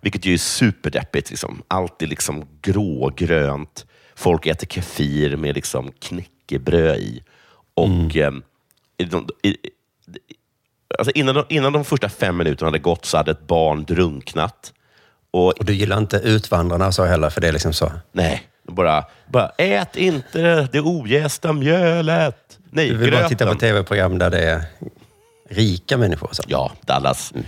[0.00, 1.30] vilket ju är superdeppigt.
[1.30, 1.62] Liksom.
[1.68, 3.86] Allt är liksom grågrönt.
[4.14, 7.22] Folk äter kefir med liksom knäckebröd i.
[7.74, 8.42] Och ehm,
[8.98, 9.56] i de, i,
[10.98, 14.72] alltså innan, de, innan de första fem minuterna hade gått så hade ett barn drunknat.
[15.30, 17.92] Och Och du gillar inte Utvandrarna så heller, för det är liksom så.
[18.12, 22.58] Nej, bara, bara ät inte det ogästa mjölet.
[22.70, 23.68] Nej, Du vill bara titta på gröten.
[23.68, 24.62] tv-program där det är
[25.50, 26.28] rika människor.
[26.32, 26.42] Så.
[26.46, 27.32] Ja, Dallas.
[27.32, 27.40] Eh,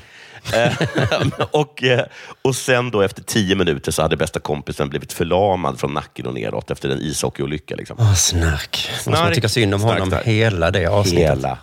[1.50, 2.06] och, eh,
[2.42, 6.34] och sen då efter tio minuter så hade bästa kompisen blivit förlamad från nacken och
[6.34, 7.74] neråt efter en ishockeyolycka.
[7.76, 7.96] Liksom.
[8.00, 8.90] Åh, snark.
[9.06, 9.34] Man Snark.
[9.34, 10.24] tycka synd om Snark honom där.
[10.24, 11.30] hela det avsnittet.
[11.30, 11.58] Hela,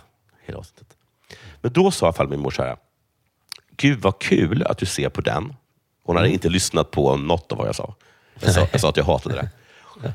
[0.46, 0.86] hela avsnittet.
[1.60, 2.76] Men då sa i alla fall min mor så här,
[3.76, 5.54] Gud vad kul att du ser på den.
[6.04, 7.94] Hon hade inte lyssnat på något av vad jag sa.
[8.40, 9.50] Jag sa, jag sa att jag hatade det.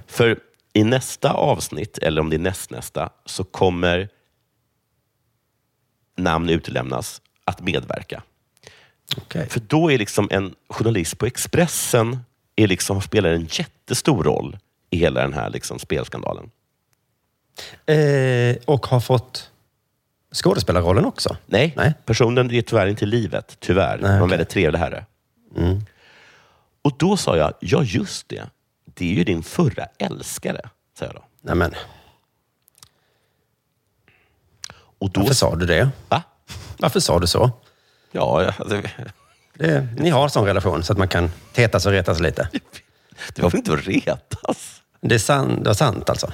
[0.07, 0.39] För
[0.73, 4.09] i nästa avsnitt, eller om det är nästnästa, så kommer
[6.17, 8.23] namn utelämnas att medverka.
[9.17, 9.49] Okej.
[9.49, 12.19] För då är liksom en journalist på Expressen
[12.55, 14.57] är liksom, spelar en jättestor roll
[14.89, 16.51] i hela den här liksom spelskandalen.
[17.85, 19.51] Eh, och har fått
[20.33, 21.37] skådespelarrollen också?
[21.45, 21.93] Nej, Nej.
[22.05, 23.57] personen är tyvärr inte i livet.
[23.59, 23.97] Tyvärr.
[24.01, 25.05] Nej, var en väldigt trevlig herre.
[26.81, 28.43] Och då sa jag, ja just det.
[28.85, 31.23] Det är ju din förra älskare, sa jag då.
[31.41, 31.73] Nej, men,
[34.99, 35.89] Och då varför sa du det?
[36.09, 36.23] Va?
[36.77, 37.51] Varför sa du så?
[38.11, 38.65] Ja, ja,
[39.53, 42.49] det, ni har en sån relation så att man kan tetas och retas lite.
[43.35, 44.81] det var väl inte att retas?
[45.01, 46.31] Det, är san, det var sant alltså?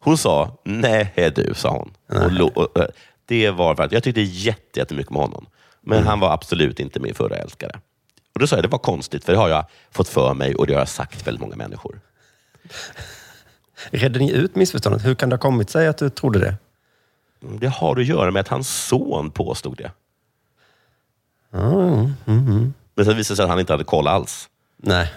[0.00, 1.92] Hon sa, nej du, sa hon.
[2.24, 2.86] Och, lo, och, eh,
[3.26, 5.46] det var för att jag tyckte jätte- jättemycket om honom.
[5.80, 6.08] Men Mm.
[6.08, 7.80] han var absolut inte min förra älskare.
[8.34, 10.66] Och då sa jag, det var konstigt, för det har jag fått för mig och
[10.66, 12.00] det har jag sagt till väldigt många människor.
[13.90, 15.04] Redde ni ut missförståndet?
[15.04, 16.54] Hur kan det ha kommit sig att du trodde det?
[17.40, 19.90] Det har att göra med att hans son påstod det.
[21.54, 24.48] Mm, Men sen visade det sig att han inte hade koll alls.
[24.76, 25.12] Nej.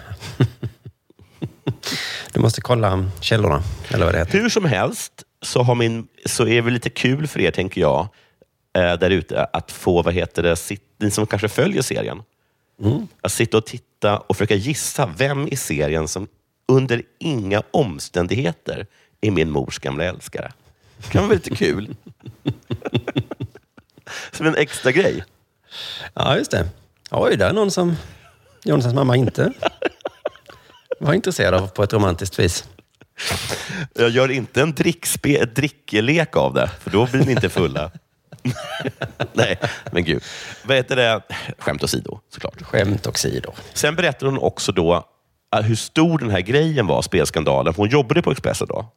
[2.32, 4.38] Du måste kolla källorna, eller vad det heter.
[4.38, 8.08] Hur som helst så, har min, så är det lite kul för er, tänker jag,
[8.76, 12.22] eh, där ute, att få, vad heter det, sitt, ni som kanske följer serien,
[13.20, 16.28] att sitta och titta och försöka gissa vem i serien som
[16.68, 18.86] under inga omständigheter
[19.20, 20.52] är min mors gamla älskare.
[20.96, 21.96] Det kan vara lite kul.
[24.32, 25.24] som en extra grej.
[26.14, 26.68] Ja, just det.
[27.10, 27.96] Oj, där är någon som
[28.64, 29.52] Jonathans mamma inte
[31.00, 32.68] var intresserad av på ett romantiskt vis.
[33.94, 37.90] Jag gör inte en drickspe, drickelek av det, för då blir ni inte fulla.
[39.32, 39.58] Nej,
[39.92, 40.22] men gud.
[40.64, 41.22] Vad heter det?
[41.58, 42.62] Skämt åsido, såklart.
[42.62, 43.54] Skämt och sidor.
[43.74, 45.08] Sen berättar hon också då
[45.56, 47.74] äh, hur stor den här grejen var, spelskandalen.
[47.74, 48.92] För hon jobbade på Expressen då.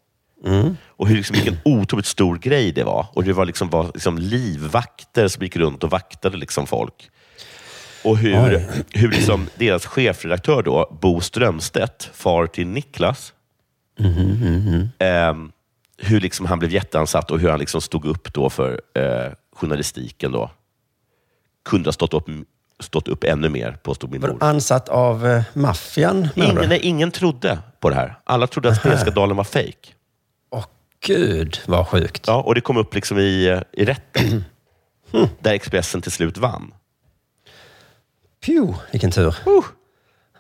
[0.88, 3.06] Och hur, liksom, vilken otroligt stor grej det var.
[3.14, 7.10] Och Det var, liksom, var liksom livvakter som gick runt och vaktade liksom folk.
[8.04, 13.34] Och hur, hur liksom deras chefredaktör, då, Bo Strömstedt, far till Niklas,
[15.00, 15.52] ehm,
[15.98, 20.32] hur liksom han blev jätteansatt och hur han liksom stod upp då för eh, journalistiken.
[20.32, 20.52] Då.
[21.66, 22.30] Kunde ha stått upp,
[22.80, 24.38] stått upp ännu mer, påstod min mor.
[24.40, 26.28] ansatt av eh, maffian?
[26.36, 28.16] Ingen, nej, ingen trodde på det här.
[28.24, 29.96] Alla trodde att spelskandalen var fejk.
[31.06, 32.24] Gud, vad sjukt.
[32.28, 34.46] Ja, och det kom upp liksom i, eh, i rätten.
[35.40, 36.74] Där Expressen till slut vann.
[38.46, 39.36] Pju, vilken tur.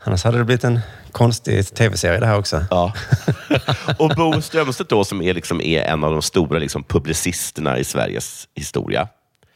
[0.03, 0.79] Annars hade det blivit en
[1.11, 2.65] konstig tv-serie det här också.
[2.69, 2.93] Ja.
[3.99, 7.83] Och Bo Strömstedt då, som är, liksom, är en av de stora liksom, publicisterna i
[7.83, 9.07] Sveriges historia.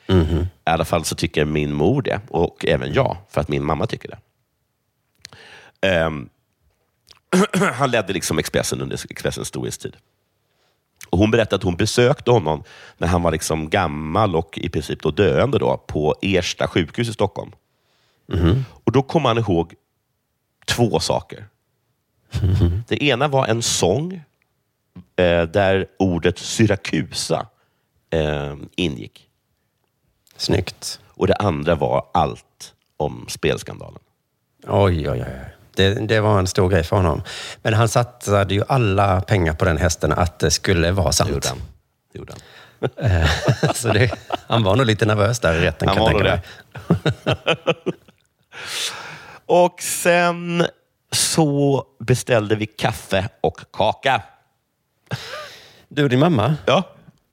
[0.08, 0.39] Mhm.
[0.39, 3.88] I alla fall så tycker min mor det, och även jag, för att min mamma
[3.88, 4.17] tycker det.
[5.88, 6.30] Ehm,
[7.74, 9.96] han ledde liksom Expressen under Expressens storhetstid.
[11.10, 12.63] Och hon berättade att hon besökte honom
[12.98, 17.13] när han var liksom gammal och i princip då döende då, på Ersta sjukhus i
[17.13, 17.52] Stockholm.
[18.84, 19.74] Och Då kom han ihåg
[20.65, 21.48] två saker.
[22.88, 24.22] Det ena var en sång
[25.15, 27.48] eh, där ordet Syrakusa
[28.10, 29.30] eh, ingick.
[30.38, 31.00] Snyggt.
[31.08, 34.00] Och det andra var allt om spelskandalen.
[34.67, 35.57] Oj, oj, oj.
[35.78, 37.22] Det, det var en stor grej för honom.
[37.62, 41.30] Men han satsade ju alla pengar på den hästen att det skulle vara sant.
[41.30, 41.62] Gjorde han.
[42.13, 42.42] Gjorde han.
[43.12, 43.30] Eh,
[43.74, 44.12] Så det,
[44.48, 46.42] han var nog lite nervös där i rätten Han kan jag tänka
[47.04, 47.94] mig.
[49.46, 50.66] Och sen
[51.12, 54.22] så beställde vi kaffe och kaka.
[55.90, 56.56] Du och din mamma?
[56.66, 56.84] Ja,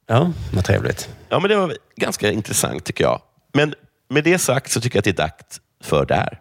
[0.06, 1.08] Ja, vad trevligt.
[1.28, 3.20] ja men det var ganska intressant tycker jag.
[3.52, 3.74] Men
[4.08, 6.40] med det sagt så tycker jag att det är dags för det här.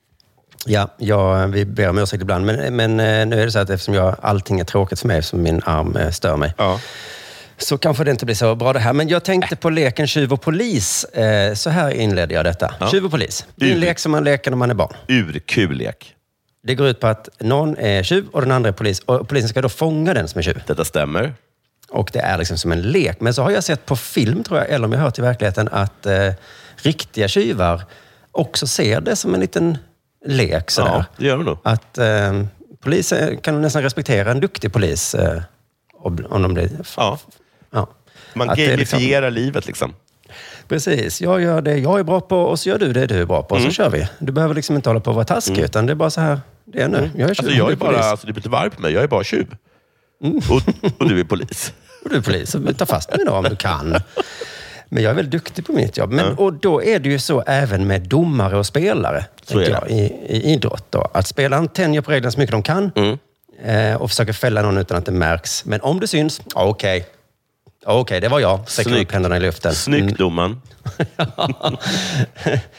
[0.65, 2.45] Ja, ja, vi ber om ursäkt ibland.
[2.45, 5.17] Men, men eh, nu är det så att eftersom jag, allting är tråkigt för mig,
[5.17, 6.53] eftersom min arm eh, stör mig,
[7.57, 8.93] så kanske det inte blir så bra det här.
[8.93, 11.03] Men jag tänkte på leken tjuv och polis.
[11.03, 12.73] Eh, Så här inledde jag detta.
[12.79, 12.87] Ja.
[12.91, 13.45] Tjuv och polis.
[13.55, 14.93] Det är en lek som man leker när man är barn.
[15.07, 16.15] Urkul lek.
[16.63, 18.99] Det går ut på att någon är tjuv och den andra är polis.
[18.99, 20.61] Och polisen ska då fånga den som är tjuv.
[20.67, 21.33] Detta stämmer.
[21.89, 23.21] Och det är liksom som en lek.
[23.21, 25.21] Men så har jag sett på film, tror jag, eller om jag har hört i
[25.21, 26.29] verkligheten, att eh,
[26.75, 27.83] riktiga tjuvar
[28.31, 29.77] också ser det som en liten
[30.25, 30.71] lek.
[30.71, 30.91] Sådär.
[30.91, 31.57] Ja, det gör de nog.
[31.63, 32.43] Att eh,
[32.79, 35.41] polisen kan nästan respektera en duktig polis eh,
[35.93, 36.69] om, om de blir...
[36.97, 37.19] Ja.
[37.71, 37.87] Ja.
[38.33, 39.93] Man Att det är gamifierar livet liksom.
[40.67, 41.21] Precis.
[41.21, 43.43] Jag gör det jag är bra på och så gör du det du är bra
[43.43, 43.55] på.
[43.55, 43.71] Och Mm.
[43.71, 44.07] så kör vi.
[44.19, 46.39] Du behöver liksom inte hålla på att vara taskig, utan det är bara så här
[46.65, 47.09] det är nu.
[47.15, 49.03] Jag är tjuv, Alltså jag är bara, alltså, det blir inte varv på mig, jag
[49.03, 49.55] är bara tjuv.
[50.49, 50.61] Och,
[51.01, 51.73] och du är polis.
[52.03, 53.95] Och du är polis, ta fast mig då om du kan.
[54.93, 56.11] Men jag är väldigt duktig på mitt jobb.
[56.11, 59.95] Men, Och då är det ju så även med domare och spelare, jag, i,
[60.27, 60.85] i idrott.
[60.89, 61.07] Då.
[61.13, 63.17] Att spelaren tänjer på reglerna så mycket de kan Mm.
[63.63, 65.65] eh, och försöker fälla någon utan att det märks.
[65.65, 67.05] Men om det syns, okej.
[67.85, 68.69] Ja, Okej, det var jag.
[68.69, 69.73] Sträcker upp händerna i luften.
[69.75, 70.15] Snyggt Mm.
[70.17, 70.61] domaren.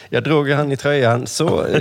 [0.09, 1.81] Jag drog han i tröjan så eh,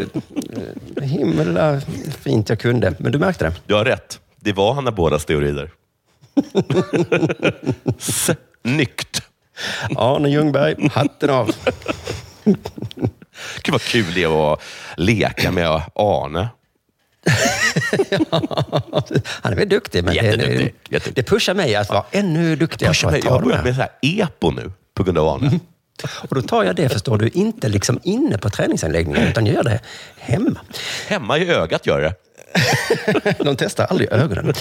[1.04, 1.82] himla
[2.20, 2.94] fint jag kunde.
[3.00, 3.54] Men du märkte det?
[3.66, 4.20] Du har rätt.
[4.40, 5.70] Det var Hanna Bådas teorier.
[8.00, 9.21] Snyggt!
[9.96, 11.52] Arne Ljungberg, hatten av.
[13.64, 14.62] Gud vad kul det är att
[14.98, 16.50] leka med Arne.
[19.24, 23.18] Han är väl duktig, men det, det, det pushar mig att vara ännu duktigare på
[23.28, 25.60] Jag har börjat med så här epo nu, på grund av Arne.
[26.30, 29.64] Och då tar jag det, förstår du, inte liksom inne på träningsanläggningen, utan jag gör
[29.64, 29.80] det
[30.18, 30.60] hemma.
[31.08, 32.14] Hemma i ögat gör det.
[33.44, 34.54] De testar aldrig ögonen.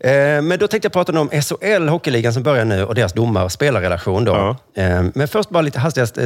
[0.00, 3.44] Eh, Men då tänkte jag prata om SHL, hockeyligan som börjar nu, och deras domar
[3.44, 4.24] och spelarrelation.
[4.24, 4.56] Då.
[4.74, 6.18] Eh, Men först bara lite hastigast.
[6.18, 6.24] eh,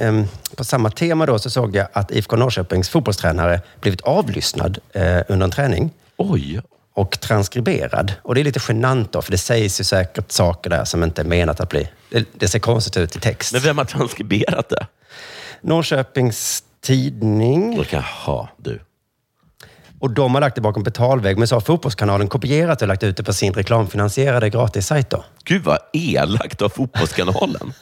[0.00, 0.24] eh,
[0.56, 4.78] På samma tema då så såg jag att IFK Norrköpings fotbollstränare blivit avlyssnad
[5.28, 5.90] under en träning.
[6.16, 6.60] Oj!
[6.96, 8.12] Och transkriberad.
[8.22, 11.22] Och det är lite genant då, för det sägs ju säkert saker där som inte
[11.22, 11.88] är menat att bli...
[12.38, 13.52] Det ser konstigt ut i text.
[13.52, 14.86] Men vem har transkriberat det?
[15.60, 17.84] Norrköpings Tidning.
[17.90, 18.80] Jaha, du.
[20.04, 23.16] Och de har lagt det bakom betalvägg, men så har Fotbollskanalen kopierat och lagt ut
[23.16, 25.10] det på sin reklamfinansierade gratissajt.
[25.10, 25.24] Då.
[25.44, 27.72] Gud vad elakt av Fotbollskanalen.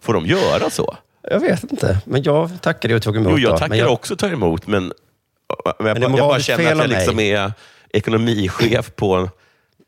[0.00, 0.96] Får de göra så?
[1.30, 3.32] Jag vet inte, men jag tackade och tog emot.
[3.32, 3.56] Jo, jag då.
[3.58, 4.92] tackar men jag, också och tar emot, men, men,
[5.86, 7.52] jag, är bara- jag bara känner att jag liksom är
[7.92, 9.30] ekonomichef på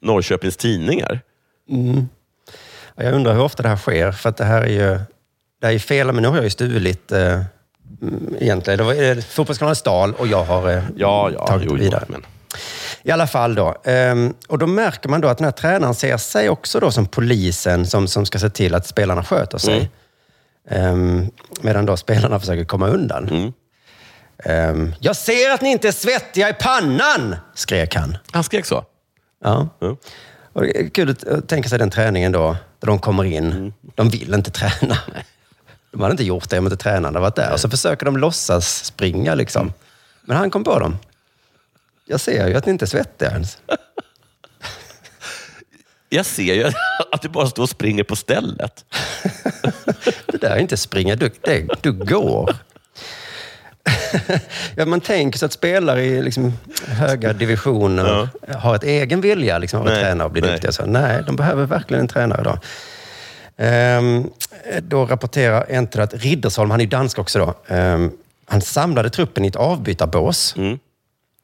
[0.02, 1.20] Norrköpings Tidningar.
[1.70, 2.08] Mm.
[2.94, 5.00] Ja, Jag undrar hur ofta det här sker, för att det här är ju
[5.60, 7.42] det här är fel, men nu har jag ju stulit eh,
[8.38, 8.78] egentligen.
[8.78, 11.84] Det var eh, Fotbollskanalen stal och jag har eh, Ja, ja, tagit jo, det jo,
[11.84, 12.04] vidare.
[12.08, 12.26] men-
[13.02, 13.74] I alla fall då.
[13.84, 17.06] ehm, och då märker man då att den här tränaren ser sig också då som
[17.06, 19.90] polisen som, som ska se till att spelarna sköter sig.
[20.70, 21.30] Ehm,
[21.62, 23.52] medan då spelarna försöker komma undan.
[24.44, 28.16] Ehm, jag ser att ni inte är svettiga i pannan, skrek han.
[28.32, 28.84] Han skrek så?
[29.44, 29.68] Ja.
[30.52, 33.72] Och det är kul att att tänka sig den träningen då, där de kommer in.
[33.94, 34.98] De vill inte träna.
[35.90, 37.52] De hade inte gjort det om inte tränaren hade varit där.
[37.52, 39.72] Och så försöker de låtsas springa liksom.
[40.22, 40.98] Men han kom på dem.
[42.04, 43.58] Jag ser ju att ni inte är svettiga ens.
[46.08, 46.72] Jag ser ju
[47.12, 48.84] att du bara står och springer på stället.
[50.26, 52.56] Det där är inte springa, du, det, du går.
[54.76, 59.80] ja, man tänker sig att spelare i liksom höga divisioner har ett egen vilja liksom,
[59.80, 60.50] av att Nej, träna och bli nej.
[60.50, 60.72] duktiga.
[60.72, 62.58] Så, nej, de behöver verkligen en tränare då.
[63.58, 64.30] Ehm,
[64.82, 68.10] då rapporterar Enter att Riddersholm, han är ju dansk också då, ehm,
[68.46, 70.54] han samlade truppen i ett avbytarbås.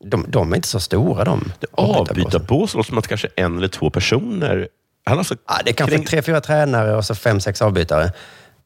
[0.05, 1.53] De, de är inte så stora de.
[1.73, 4.69] Avbytarbås låter som att kanske en eller två personer...
[5.07, 8.13] Han alltså Ja, det är kanske kring- tre, fyra tränare och så fem, sex avbytare.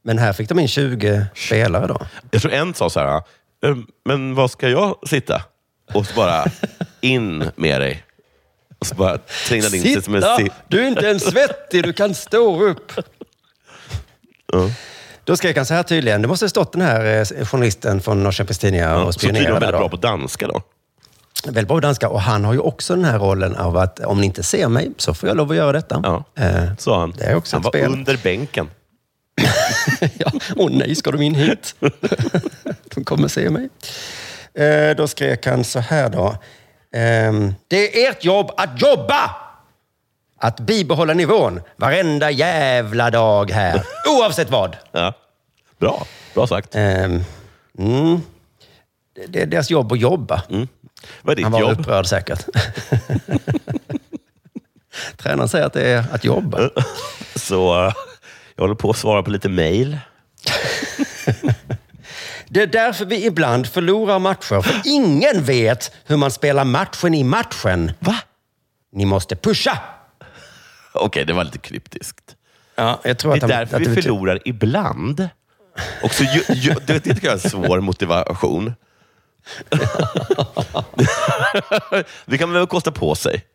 [0.03, 1.99] Men här fick de in 20 spelare då.
[2.31, 3.21] Jag tror en sa så här,
[3.65, 5.41] "Ehm, men var ska jag sitta?
[5.93, 6.45] Och så bara,
[7.01, 8.03] in med dig.
[8.79, 10.37] Och så bara trängde in sig som en Sitta!
[10.37, 12.91] si- Du är inte ens svettig, du kan stå upp.
[14.51, 14.69] Ja.
[15.23, 16.21] Då skrek han så här tydligen.
[16.21, 17.05] Det måste ha stått den här
[17.39, 19.65] eh, journalisten från Norrköpings Tidningar och Så tydligen spionerade.
[19.65, 20.61] väldigt bra på danska då.
[21.45, 22.09] Väldigt bra på danska.
[22.09, 24.91] Och han har ju också den här rollen av att om ni inte ser mig
[24.97, 25.99] så får jag lov att göra detta.
[26.03, 27.13] Ja, Eh, sa han.
[27.17, 27.91] Det är också han var spel.
[27.91, 28.69] under bänken.
[30.17, 30.31] ja.
[30.55, 31.75] Åh nej, ska de in hit?
[32.95, 33.69] de kommer se mig.
[34.53, 36.35] Eh, då skrek han så här då.
[36.95, 39.31] Ehm, det är ert jobb att jobba!
[40.41, 43.83] Att bibehålla nivån varenda jävla dag här.
[44.07, 44.77] Oavsett vad.
[44.91, 45.13] Ja.
[45.79, 46.75] Bra, bra sagt.
[46.75, 47.23] Ehm,
[47.77, 48.21] mm.
[49.27, 50.41] Det- är deras jobb att jobba.
[51.21, 51.79] Vad är ditt Han var jobb?
[51.79, 52.45] upprörd säkert.
[55.17, 56.69] Tränaren säger att det är att jobba.
[57.35, 57.93] Så eh,
[58.55, 59.97] jag håller på att svara på lite mejl.
[62.51, 67.23] Det är därför vi ibland förlorar matcher, för ingen vet hur man spelar matchen i
[67.23, 67.91] matchen.
[67.99, 68.15] Va?
[68.91, 69.77] Ni måste pusha!
[70.93, 72.35] Okej, det var lite kryptiskt.
[72.75, 75.29] Ja, jag tror Det att är han, därför att vi förlorar ibland.
[76.03, 78.73] Och så, ju, ju, det, det tycker jag är en svår motivation.
[82.25, 83.45] det kan man väl kosta på sig.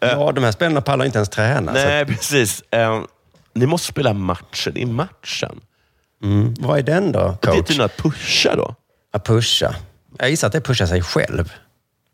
[0.00, 1.72] Ja, de här spelarna pallar inte ens träna.
[1.72, 2.62] Nej, att- precis.
[2.70, 3.02] Eh,
[3.54, 5.60] ni måste spela matchen i matchen.
[6.22, 6.54] Mm.
[6.58, 7.66] Vad är den då, Och det är coach?
[7.66, 8.74] tydligen att pusha då.
[9.12, 9.74] Att pusha.
[10.18, 11.52] Jag gissar att det är pusha sig själv.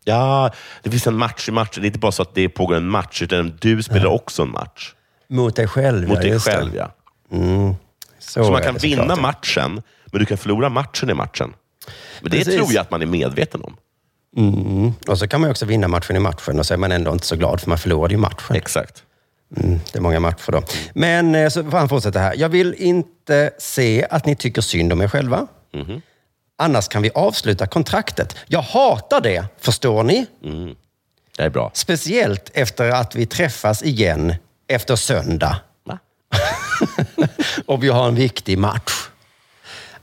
[0.03, 0.51] Ja,
[0.83, 1.81] det finns en match i matchen.
[1.81, 4.51] Det är inte bara så att det pågår en match, utan du spelar också en
[4.51, 4.93] match.
[5.27, 6.39] Mot dig själv, Mot ja, dig det.
[6.39, 6.91] själv, ja.
[7.31, 7.73] Mm.
[8.19, 9.15] Så, Så, man kan det vinna ja.
[9.15, 11.53] matchen, men du kan förlora matchen i matchen.
[12.21, 12.55] Men det Precis.
[12.55, 13.75] tror jag att man är medveten om.
[14.37, 14.91] Mm.
[15.07, 17.25] Och så kan man också vinna matchen i matchen och så är man ändå inte
[17.25, 18.55] så glad för man förlorade ju matchen.
[18.55, 19.03] Exakt.
[19.57, 20.61] Mm, det är många matcher då.
[20.93, 22.33] Men eh, så får han fortsätta här.
[22.37, 25.47] Jag vill inte se att ni tycker synd om er själva.
[25.73, 26.01] Mhm.
[26.63, 28.35] Annars kan vi avsluta kontraktet.
[28.47, 30.25] Jag hatar det, förstår ni?
[30.43, 30.75] Mm.
[31.37, 31.71] Det är bra.
[31.73, 34.35] Speciellt efter att vi träffas igen
[34.67, 35.55] efter söndag.
[35.83, 35.99] Va?
[37.65, 38.91] och vi har en viktig match.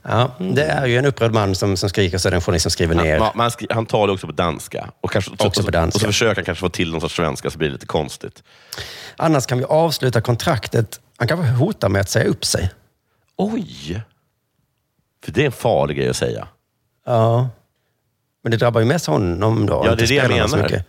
[0.03, 2.63] Ja, det är ju en upprörd man som, som skriker så är det en journalist
[2.63, 3.19] som skriver ner.
[3.19, 4.91] Han, man skri- han talar också på danska.
[5.01, 5.97] Och, kanske, Också och, på danska.
[5.97, 8.43] och så försöker han kanske få till någon sorts svenska, så blir det lite konstigt.
[9.15, 10.99] Annars kan vi avsluta kontraktet.
[11.17, 12.69] Han kanske hotar med att säga upp sig.
[13.37, 14.01] Oj!
[15.25, 16.47] För det är en farlig grej att säga.
[17.05, 17.49] Ja.
[18.43, 19.83] Men det drabbar ju mest honom då.
[19.85, 20.83] Ja, det är det jag menar.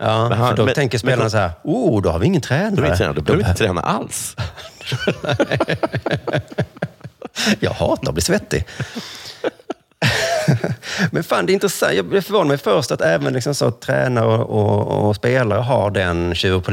[0.00, 2.26] Ja, Men han- för då men- tänker spelarna men- så här, oh, då har vi
[2.26, 2.90] ingen tränare.
[2.92, 4.36] inte, då behöver vi inte träna alls.
[7.60, 8.66] Jag hatar att bli svettig.
[11.10, 11.94] Men fan, det är intressant.
[11.94, 15.90] Jag blev förvånad mig först att även liksom så, tränare och, och, och spelare har
[15.90, 16.64] den tjuv och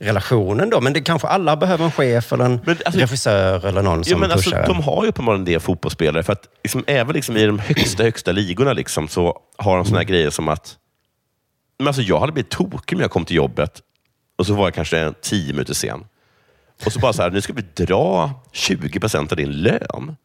[0.00, 0.80] polis-relationen då.
[0.80, 4.30] Men det kanske alla behöver en chef eller en regissör eller någon Ja, som men
[4.32, 4.66] alltså, pushar.
[4.66, 6.22] de har ju uppenbarligen det fotbollsspelare.
[6.22, 9.98] För att liksom, även liksom i de högsta, högsta ligorna liksom, så har de såna
[9.98, 10.76] här grejer som att...
[11.78, 13.80] Men alltså, jag hade blivit tokig när jag kom till jobbet
[14.38, 16.04] och så var jag kanske tio minuter sen.
[16.86, 20.16] Och så bara så här, nu ska vi dra 20 procent av din lön.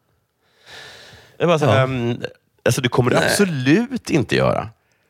[1.38, 1.82] Jag bara så här, Ja.
[1.84, 2.20] "Mm,
[2.64, 4.68] alltså, det kommer du absolut inte göra.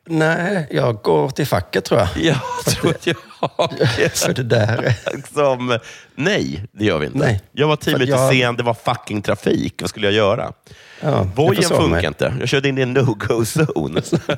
[0.08, 2.08] Nej, jag går till facket tror jag.
[2.24, 4.94] Jag tror att jag har det där.
[5.34, 5.78] Som,
[6.14, 7.18] nej, det gör vi inte.
[7.18, 7.40] Nej.
[7.52, 9.74] Jag var tio minuter jag- sen, det var fucking trafik.
[9.80, 10.52] Vad skulle jag göra?
[11.00, 12.06] Ja, Vojen funkar mig.
[12.06, 12.34] inte.
[12.40, 14.02] Jag körde in i en no-go-zone.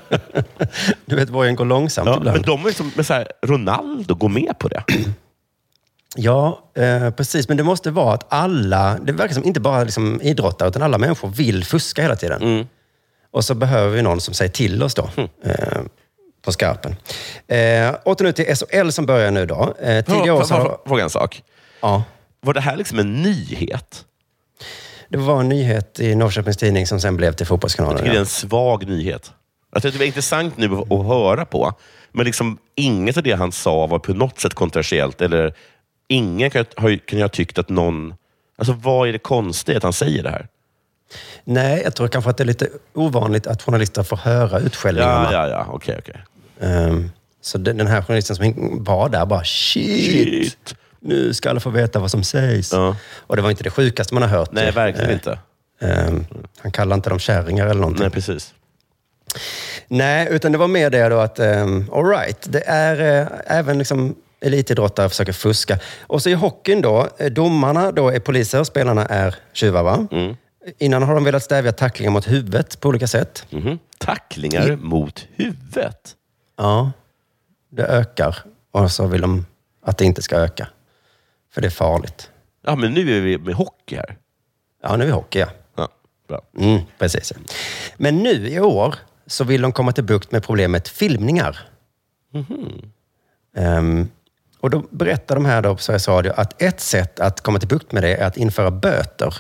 [1.07, 2.37] Du vet, vojen går långsamt ja, ibland.
[2.37, 4.83] men de är som så här, Ronaldo går med på det.
[6.17, 7.49] Ja, eh, precis.
[7.49, 10.99] Men det måste vara att alla, det verkar som inte bara liksom idrottare, utan alla
[10.99, 12.43] människor vill fuska hela tiden.
[12.43, 12.67] Mm.
[13.31, 15.11] Och så behöver vi någon som säger till oss då,
[15.45, 15.81] eh,
[16.43, 16.97] på skarpen.
[17.49, 19.75] Eh, åter nu till SHL som börjar nu då.
[19.81, 21.43] Eh, tidigare år så jag har, fråga en sak?
[21.81, 22.03] ja,
[22.41, 24.05] Var det här liksom en nyhet?
[25.09, 27.99] det var en nyhet i Norrköpings Tidning som sen blev till Jag Fotbollskanalen.
[27.99, 29.33] tycker det är en svag nyhet.
[29.73, 31.73] Jag tycker det var intressant nu att höra på.
[32.13, 35.21] Men liksom, inget av det han sa var på något sätt kontroversiellt.
[35.21, 35.55] Eller
[36.09, 38.15] ingen kan, kan ju ha tyckt att någon...
[38.59, 40.49] Alltså, vad är det konstiga att han säger det här?
[41.45, 45.29] Nej, jag tror kanske att det är lite ovanligt att journalister får höra utskällningarna.
[45.33, 45.67] Ja, ja, ja.
[45.73, 46.23] Okej, okej.
[46.61, 50.13] Ehm, så den, den här journalisten som var där bara shit,
[50.45, 50.75] Shit.
[51.01, 52.73] nu ska alla få veta vad som sägs.
[52.73, 52.97] Ja.
[53.17, 54.53] Och det var inte det sjukaste man har hört.
[54.53, 55.39] Nej, verkligen Eh, inte.
[55.81, 56.25] ehm,
[56.59, 58.01] han kallar inte dem kärringar eller någonting.
[58.03, 58.55] Nej, Nej, precis.
[60.35, 63.29] utan det var mer det då att, um, all right, det är eh,
[63.59, 65.79] även liksom elitidrottare försöker fuska.
[66.01, 70.07] Och så i hockeyn då, eh, domarna då är poliser, spelarna är tjuvar va?
[70.13, 70.37] Mm.
[70.79, 73.47] Innan har de velat stävja tacklingar mot huvudet på olika sätt.
[73.51, 73.79] Mhm.
[73.99, 76.17] Tacklingar mot huvudet.
[76.57, 76.93] Ja,
[77.71, 78.37] det ökar.
[78.71, 79.47] Och så vill de
[79.83, 80.69] att det inte ska öka.
[81.53, 82.31] För det är farligt.
[82.63, 84.17] Ja, men nu är vi med hockey här.
[84.83, 85.49] Ja, nu är vi hockey, ja.
[85.77, 85.89] Ja,
[86.29, 86.43] bra.
[86.59, 87.33] Mm, precis.
[87.97, 88.95] Men nu i år
[89.27, 91.59] så vill de komma till bukt med problemet filmningar.
[93.57, 94.09] Ehm,
[94.61, 97.69] och då berättar de här då på Sveriges Radio att ett sätt att komma till
[97.69, 99.35] bukt med det är att införa böter.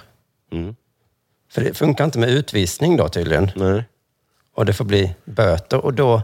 [0.52, 0.76] Mm.
[1.50, 3.50] För det funkar inte med utvisning då tydligen.
[3.56, 3.84] Nej.
[4.54, 5.84] Och det får bli böter.
[5.84, 6.22] Och då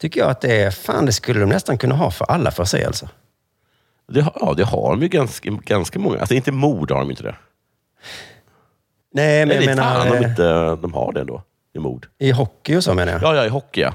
[0.00, 3.08] tycker jag att det är, fan det skulle de nästan kunna ha för alla förseelser.
[4.08, 6.18] Det har, ja, det har de ju ganska, ganska många.
[6.18, 7.34] Alltså inte mord har de inte det.
[9.12, 11.42] Nej, men Eller jag menar fan om eh, inte de har det då,
[11.74, 12.06] i mord.
[12.18, 13.22] i hockey och så menar jag.
[13.22, 13.92] Ja, ja, i hockey ja.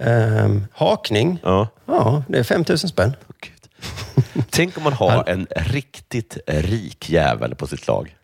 [0.00, 1.68] Ehm, hakning, ja.
[1.86, 3.16] ja det är 5 000 spänn.
[4.50, 8.16] Tänk om man har en riktigt rik jävel på sitt lag.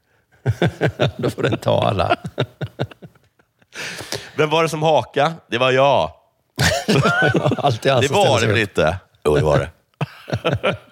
[1.17, 2.17] Då får den ta alla.
[4.37, 5.33] Vem var det som haka?
[5.51, 6.11] Det var jag.
[7.57, 8.69] Alltid han Det som var ställer det sig väl upp.
[8.71, 8.97] inte?
[9.25, 9.69] Jo, det var det.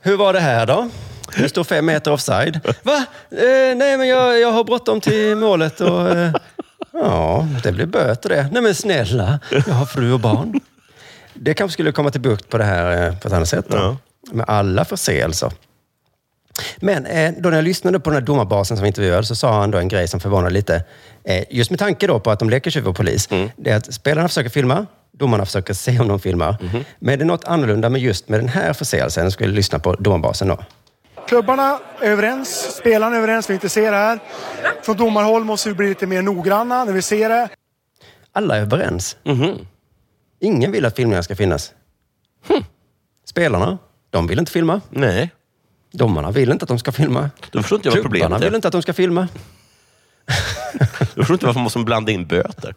[0.00, 0.88] Hur var det här då?
[1.36, 2.60] Du står fem meter offside.
[2.82, 3.04] Va?
[3.30, 6.10] Eh, nej, men jag, jag har bråttom till målet och...
[6.10, 6.32] Eh,
[6.92, 8.48] ja, det blir böter det.
[8.52, 9.38] Nej, men snälla.
[9.50, 10.60] Jag har fru och barn.
[11.34, 13.64] Det kanske skulle komma till bukt på det här eh, på ett annat sätt.
[13.68, 13.96] Då.
[14.32, 15.52] Med alla förseelser.
[16.76, 19.60] Men eh, då när jag lyssnade på den här domarbasen som var intervjuad så sa
[19.60, 20.84] han då en grej som förvånade lite.
[21.24, 23.28] Eh, just med tanke då på att de leker tjuv och polis.
[23.56, 26.56] Det är att spelarna försöker filma, domarna försöker se om de filmar.
[26.98, 29.24] Men det är något annorlunda med just med den här förseelsen.
[29.24, 30.58] Jag skulle lyssna på domarbasen då.
[31.28, 34.18] Klubbarna är överens, spelarna är överens, vi inte ser det här.
[34.82, 37.48] Från domarhåll måste vi bli lite mer noggranna när vi ser det.
[38.32, 39.16] Alla är överens.
[40.40, 41.72] Ingen vill att filmningar ska finnas.
[43.24, 43.78] Spelarna,
[44.10, 44.80] de vill inte filma.
[44.90, 45.30] Nej.
[45.98, 47.30] Domarna vill inte att de ska filma.
[47.50, 48.56] Då förstår inte jag vad problemet vill är.
[48.56, 49.28] inte att de ska filma.
[50.78, 52.74] Jag förstår inte varför man måste blanda in böter.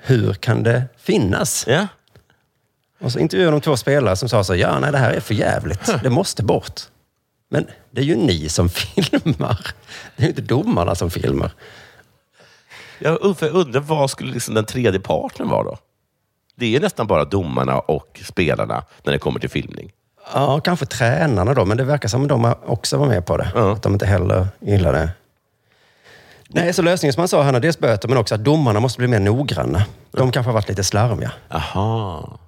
[0.00, 1.64] Hur kan det finnas?
[1.68, 1.86] Ja.
[3.00, 5.34] Och så intervjuade de två spelare som sa så ja, nej det här är för
[5.34, 5.90] jävligt.
[6.02, 6.80] Det måste bort.
[7.50, 9.74] Men det är ju ni som filmar.
[10.16, 11.50] Det är ju inte domarna som filmar.
[12.98, 15.78] Jag undrar, jag undrar vad skulle liksom den tredje parten vara då?
[16.56, 19.92] Det är nästan bara domarna och spelarna när det kommer till filmning.
[20.34, 23.50] Ja, kanske tränarna då, men det verkar som att de också var med på det.
[23.54, 25.10] Att de inte heller gillar det.
[26.48, 28.98] Nej, så lösningen som han sa, han har dels böter, men också att domarna måste
[28.98, 29.84] bli mer noggranna.
[30.10, 31.32] De kanske har varit lite slarviga.
[31.50, 32.38] Aha.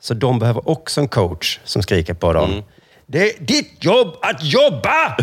[0.00, 2.62] Så de behöver också en coach som skriker på dem.
[3.06, 5.16] Det är ditt jobb att jobba!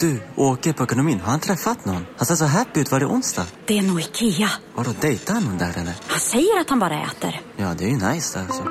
[0.00, 2.06] Du, Åke på ekonomin, har han träffat någon?
[2.16, 2.90] Han ser så happy ut.
[2.90, 3.46] Var det onsdag?
[3.66, 4.50] Det är nog Ikea.
[4.74, 5.94] Vadå, dejtar han någon där eller?
[6.06, 7.40] Han säger att han bara äter.
[7.56, 8.64] Ja, det är ju nice alltså.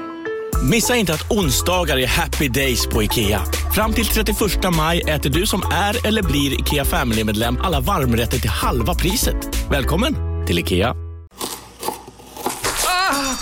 [0.70, 3.42] Missa inte att onsdagar är happy days på IKEA.
[3.76, 4.38] Fram till 31
[4.76, 9.36] maj äter du som är eller blir IKEA Family-medlem alla varmrätter till halva priset.
[9.72, 10.16] Välkommen
[10.48, 10.96] till IKEA.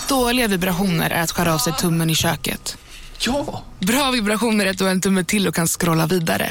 [0.08, 2.78] Dåliga vibrationer är att skära av sig tummen i köket.
[3.18, 3.62] Ja!
[3.78, 6.50] Bra vibrationer är att du har en tumme till och kan scrolla vidare.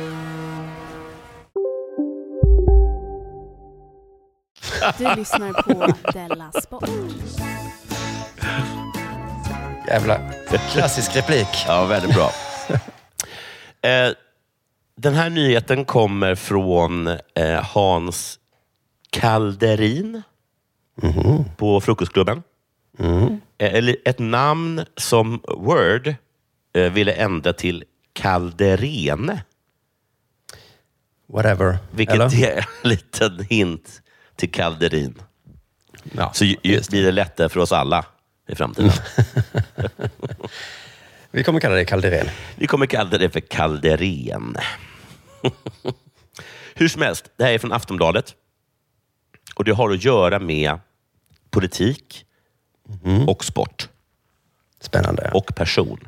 [4.97, 6.89] Du lyssnar på Della Sport.
[9.87, 10.19] Jävla
[10.71, 11.47] klassisk replik.
[11.67, 12.31] Ja, väldigt bra.
[13.89, 14.13] eh,
[14.95, 18.39] den här nyheten kommer från eh, Hans
[19.09, 20.21] Kalderin
[21.57, 22.43] på Frukostklubben.
[22.99, 26.15] Eh, eller ett namn som Word
[26.73, 29.43] eh, ville ändra till Kalderene.
[31.27, 31.77] Whatever.
[31.91, 32.45] Vilket Eller?
[32.45, 34.00] är en liten hint
[34.41, 35.21] till Kalderin.
[36.17, 36.57] Ja, Så ju,
[36.89, 38.05] blir det lättare för oss alla
[38.47, 38.91] i framtiden.
[41.31, 42.27] Vi kommer kalla det Kalderen.
[42.55, 44.55] Vi kommer kalla det för Kalderen.
[46.75, 48.35] Hur som helst, det här är från Aftonbladet.
[49.55, 50.79] Och det har att göra med
[51.49, 52.25] politik
[53.27, 53.89] och sport.
[54.79, 55.31] Spännande.
[55.33, 56.07] Och person.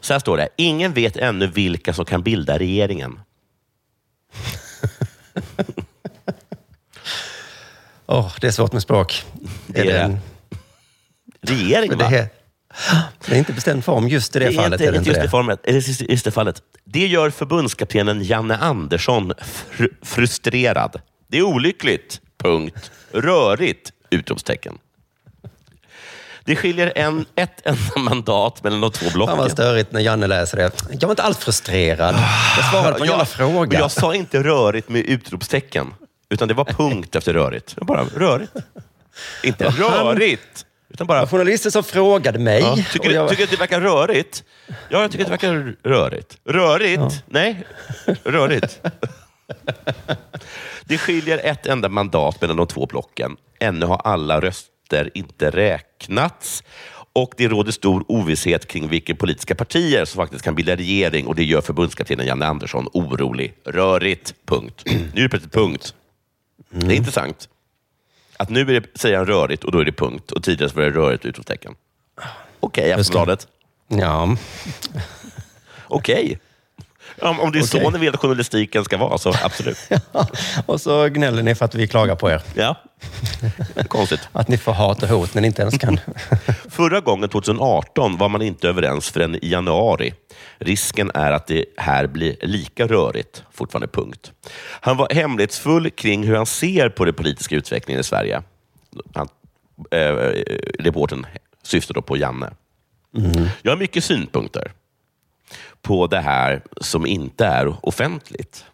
[0.00, 0.48] Så här står det.
[0.56, 3.20] Ingen vet ännu vilka som kan bilda regeringen.
[8.08, 9.24] Åh, det är svårt med språk.
[9.66, 9.98] Det är det.
[10.00, 10.18] en-
[11.42, 12.08] Regering, va?
[12.10, 12.28] det, är,
[13.26, 14.72] det är inte bestämd form just i det, Det är fallet.
[14.80, 16.62] inte, är det inte just, det formet, just, just det fallet.
[16.84, 19.32] Det gör förbundskaptenen Janne Andersson
[19.70, 21.00] fr frustrerad.
[21.28, 22.20] Det är olyckligt.
[22.42, 22.90] Punkt.
[23.12, 23.92] Rörigt!
[24.10, 24.78] Utropstecken.
[26.44, 27.80] Det skiljer en, ett enda
[28.10, 29.36] mandat mellan de två blocken.
[29.36, 30.70] Fan vad störigt när Janne läser det.
[31.00, 32.14] Jag var inte alls frustrerad.
[32.56, 33.78] Jag svarade på en jävla fråga.
[33.78, 35.94] jag sa inte rörigt med utropstecken,
[36.30, 37.76] utan det var punkt efter rörigt.
[37.76, 38.52] Bara rörigt.
[39.42, 41.26] Inte rörigt, utan bara...
[41.26, 42.60] Journalisten som frågade mig.
[42.60, 44.44] Ja, tycker, jag- du, tycker du att det verkar rörigt?
[44.66, 46.38] Ja, jag tycker att det verkar rörigt.
[46.44, 47.24] Rörigt?
[47.26, 47.64] Nej,
[48.24, 48.80] rörigt.
[50.84, 53.36] Det skiljer ett enda mandat mellan de två blocken.
[53.60, 56.62] Ännu har alla röster inte räknats
[57.12, 61.34] och det råder stor ovisshet kring vilka politiska partier som faktiskt kan bilda regering och
[61.34, 63.54] det gör förbundskaptenen Janne Andersson orolig.
[63.64, 64.34] Rörigt.
[64.46, 64.82] Punkt.
[65.14, 65.94] Nu är det punkt.
[66.70, 67.48] Det är intressant.
[68.36, 70.76] Att nu är det, säger han rörigt och då är det punkt och tidigare så
[70.76, 71.74] var det rörigt utropstecken.
[72.60, 73.46] Okej, Aftonbladet.
[73.88, 74.36] Ja.
[75.86, 76.38] Okej.
[77.22, 77.90] Om, om det är så Okej.
[77.92, 79.78] ni vill att journalistiken ska vara, så absolut.
[80.66, 82.42] Och så gnäller ni för att vi klagar på er.
[82.54, 82.76] Ja.
[83.88, 84.28] Konstigt.
[84.32, 86.00] Att ni får hat och hot när ni inte ens kan.
[86.70, 90.14] Förra gången, 2018, var man inte överens förrän i januari.
[90.58, 93.44] Risken är att det här blir lika rörigt.
[93.50, 94.32] Fortfarande punkt.
[94.80, 98.42] Han var hemlighetsfull kring hur han ser på den politiska utvecklingen i Sverige.
[99.14, 99.28] Han,
[99.90, 100.12] eh,
[100.78, 101.26] reporten
[101.62, 102.50] syftar då på Janne.
[103.62, 104.72] Jag har mycket synpunkter
[105.82, 108.64] på det här som inte är offentligt.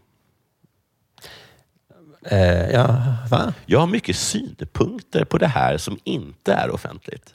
[2.26, 3.54] Eh, ja, va?
[3.66, 7.34] Jag har mycket synpunkter på det här som inte är offentligt.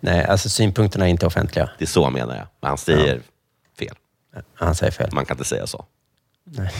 [0.00, 1.70] Nej, alltså synpunkterna är inte offentliga.
[1.78, 2.46] Det är så menar jag.
[2.60, 3.22] Men han säger
[3.78, 3.96] fel.
[4.54, 5.10] Han säger fel.
[5.12, 5.84] Man kan inte säga så.
[6.44, 6.70] Nej.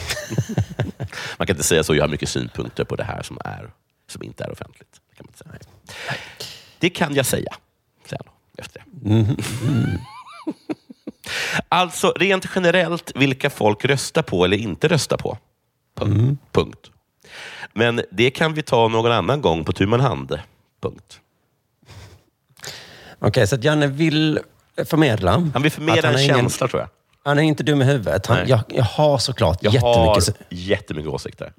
[1.39, 1.95] man kan inte säga så.
[1.95, 3.71] Jag har mycket synpunkter på det här som, är,
[4.07, 5.01] som inte är offentligt.
[5.11, 6.19] Det kan, man inte säga.
[6.79, 7.55] Det kan jag säga.
[8.07, 8.23] Sen
[8.59, 9.11] efter det.
[9.11, 9.37] Mm.
[11.69, 15.39] Alltså, rent generellt, vilka folk röstar på eller inte röstar på.
[15.95, 16.43] Punkt.
[16.53, 16.91] Punkt.
[17.73, 20.41] Men det kan vi ta någon annan gång på tu man hand.
[20.81, 21.21] Punkt.
[23.19, 24.39] Okej, så att Janne vill
[24.85, 25.31] förmedla.
[25.55, 26.89] Han vill förmedla han en är ingen- känsla, tror jag.
[27.25, 28.27] Han är inte dum i huvudet.
[28.27, 28.47] Han, Nej.
[28.49, 30.37] jag, jag har såklart Jag jättemycket...
[30.39, 31.53] har jättemycket åsikter.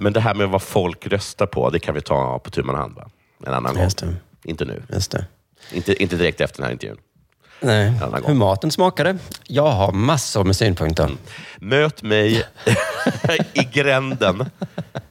[0.00, 2.74] Men det här med vad folk röstar på, det kan vi ta på tu man
[2.74, 2.94] hand.
[2.96, 3.08] Va?
[3.46, 4.16] En annan Just gång.
[4.44, 4.82] Inte nu.
[4.92, 5.24] Just det.
[5.72, 6.98] Inte, inte direkt efter den här intervjun.
[7.60, 7.86] Nej.
[7.86, 8.30] En annan gång.
[8.30, 9.18] Hur maten smakade?
[9.46, 11.10] Jag har massor med synpunkter.
[11.58, 12.42] Möt mig
[13.52, 14.44] i gränden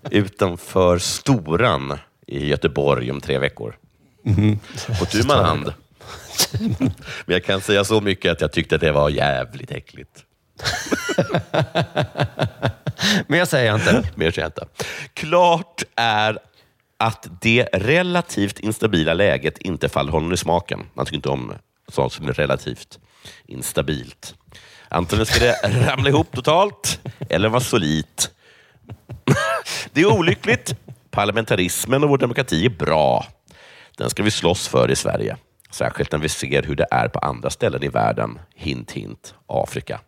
[0.10, 3.76] utanför Storan i Göteborg om tre veckor.
[4.24, 4.60] Mhm.
[5.00, 5.74] På tu man hand.
[7.26, 10.26] Men jag kan säga så mycket att jag tyckte att det var jävligt äckligt.
[13.28, 14.04] Mer säger jag inte.
[14.16, 14.66] Mer säger jag inte.
[15.14, 16.40] Klart är
[16.98, 20.80] att det relativt instabila läget inte faller honom i smaken.
[20.96, 21.54] Han tycker inte om
[21.88, 23.00] sånt som är relativt
[23.46, 24.36] instabilt.
[24.90, 25.56] Antingen ska det
[25.88, 27.00] ramla ihop totalt
[27.30, 28.30] eller vara solitt.
[29.94, 30.76] Det är olyckligt.
[31.12, 33.26] Parlamentarismen och vår demokrati är bra.
[33.98, 35.38] Den ska vi slåss för i Sverige.
[35.72, 38.40] Särskilt när vi ser hur det är på andra ställen i världen.
[38.56, 40.00] Hint, hint, Afrika.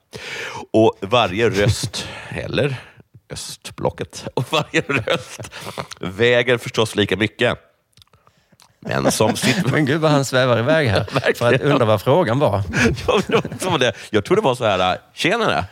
[0.72, 2.76] Och varje röst, eller
[3.30, 5.52] östblocket, och varje röst
[6.00, 7.58] väger förstås lika mycket.
[8.80, 9.72] Men som sitt...
[9.72, 11.04] Men gud vad han svävar iväg här.
[11.36, 12.62] för att undra vad frågan var.
[13.08, 15.66] Jag, det- jag tror det var så här, tjenare.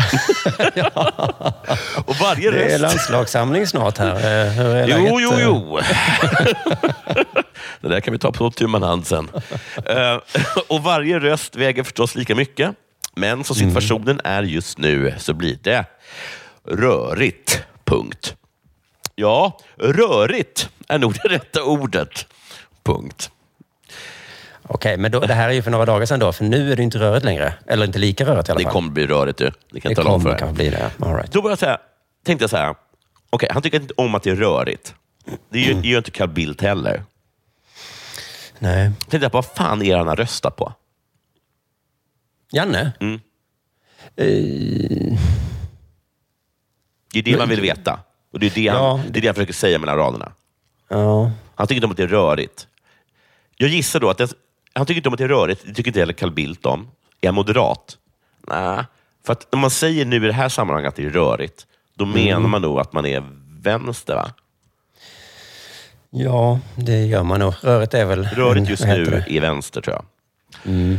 [2.04, 2.80] och varje Det är röst...
[2.80, 4.14] landslagssamling snart här.
[4.14, 5.06] Eh, Hur är läget?
[5.10, 5.80] Jo, jo, jo.
[7.80, 9.30] det där kan vi ta på tu hand sen.
[9.86, 10.18] Eh,
[10.68, 12.74] och varje röst väger förstås lika mycket.
[13.16, 15.84] Men som situationen är just nu så blir det
[16.68, 17.62] rörigt.
[17.84, 18.34] Punkt.
[19.14, 22.26] Ja, rörigt är nog det rätta ordet.
[22.84, 23.30] Punkt.
[24.72, 26.76] Okej, men då, det här är ju för några dagar sedan då, för nu är
[26.76, 27.54] det inte rörigt längre.
[27.66, 28.72] Eller inte lika rörigt i alla Det fall.
[28.72, 29.44] kommer bli rörigt du.
[29.70, 30.38] Det kan Det jag tala om för kommer dig.
[30.38, 31.06] kanske bli det.
[31.06, 31.32] All right.
[31.32, 31.78] Då började jag säga,
[32.24, 32.74] tänkte jag så här,
[33.30, 34.94] okej, han tycker inte om att det är rörigt.
[35.50, 37.04] Det gör, det gör inte Carl Bildt heller.
[38.58, 38.90] Nej.
[38.98, 40.72] Tänkte jag, vad fan är det han har röstat på?
[42.52, 42.92] Janne?
[43.00, 43.14] Mm.
[44.16, 45.18] Eh,
[47.12, 48.00] Det är det man vill veta.
[48.32, 49.00] Och det är det, han, Ja.
[49.10, 50.32] det är det jag försöker säga mellan raderna.
[50.88, 51.30] ja.
[51.54, 52.66] Han tycker inte om att det är rörigt.
[53.56, 54.32] Jag gissar då att det,
[54.72, 55.62] han tycker inte om att det är rörigt.
[55.66, 56.88] Det tycker inte heller Carl Bildt om.
[57.20, 57.98] Är han moderat?
[58.48, 58.84] Nej.
[59.26, 62.04] För att när man säger nu i det här sammanhanget att det är rörigt, då
[62.04, 62.24] Mm.
[62.24, 63.22] menar man nog att man är
[63.62, 64.30] vänster, va?
[66.10, 67.54] ja, det gör man nog.
[67.60, 68.24] Rörigt är väl...
[68.24, 69.24] Rörigt just nu det?
[69.36, 70.04] är vänster, tror jag.
[70.72, 70.98] Mm.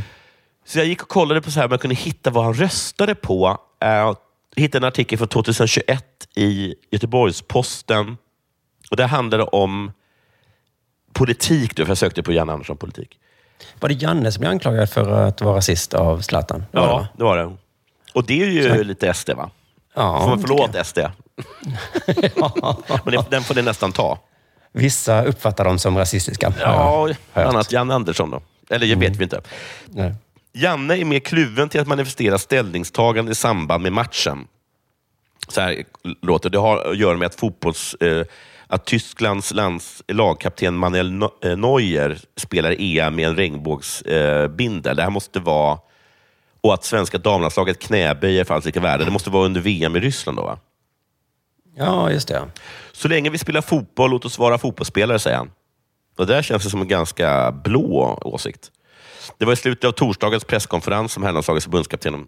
[0.66, 3.16] Så jag gick och kollade på så här, om jag kunde hitta vad han röstade
[3.16, 3.58] på.
[3.80, 4.18] Jag
[4.56, 6.06] hittade en artikel från 2021
[6.36, 8.18] i Göteborgs-Posten.
[8.92, 9.92] Och det handlade om
[11.14, 13.20] politik, då, för jag sökte på Janne Andersson politik.
[13.80, 16.60] Var det Janne som blev anklagad för att vara rasist av Zlatan?
[16.72, 17.08] Det det, Ja, va?
[17.18, 17.58] det var det.
[18.14, 19.50] Och det är ju Så- lite SD, va?
[19.96, 21.00] Ja, får man förlåt SD?
[23.06, 24.20] Men det- den får ni nästan ta.
[24.72, 26.54] Vissa uppfattar dem som rasistiska.
[26.60, 27.46] Ja, hört.
[27.48, 28.42] annat Janne Andersson då.
[28.70, 29.42] Eller jag vet vi inte.
[29.86, 30.14] Nej.
[30.54, 34.48] Janne är mer kluven till att manifestera ställningstagande i samband med matchen.
[35.48, 35.84] Så här
[36.22, 36.58] låter det.
[36.58, 37.94] har att göra med att fotbolls...
[37.94, 38.26] Eh,
[38.72, 44.92] att Tysklands lands, lagkapten Manuel eh, Neuer spelar EM med en regnbågsbindel.
[44.92, 45.80] Eh, det här måste vara...
[46.62, 49.06] Och att svenska damlandslaget knäböjer för allt lika värde.
[49.06, 50.60] Det måste vara under VM i Ryssland då, va?
[51.76, 52.48] Ja, just det.
[52.92, 55.52] Så länge vi spelar fotboll, låt oss vara fotbollsspelare, säger han.
[56.18, 58.72] Och det där känns det som en ganska blå åsikt.
[59.38, 62.28] Det var i slutet av torsdagens presskonferens som herrlandslagets förbundskapten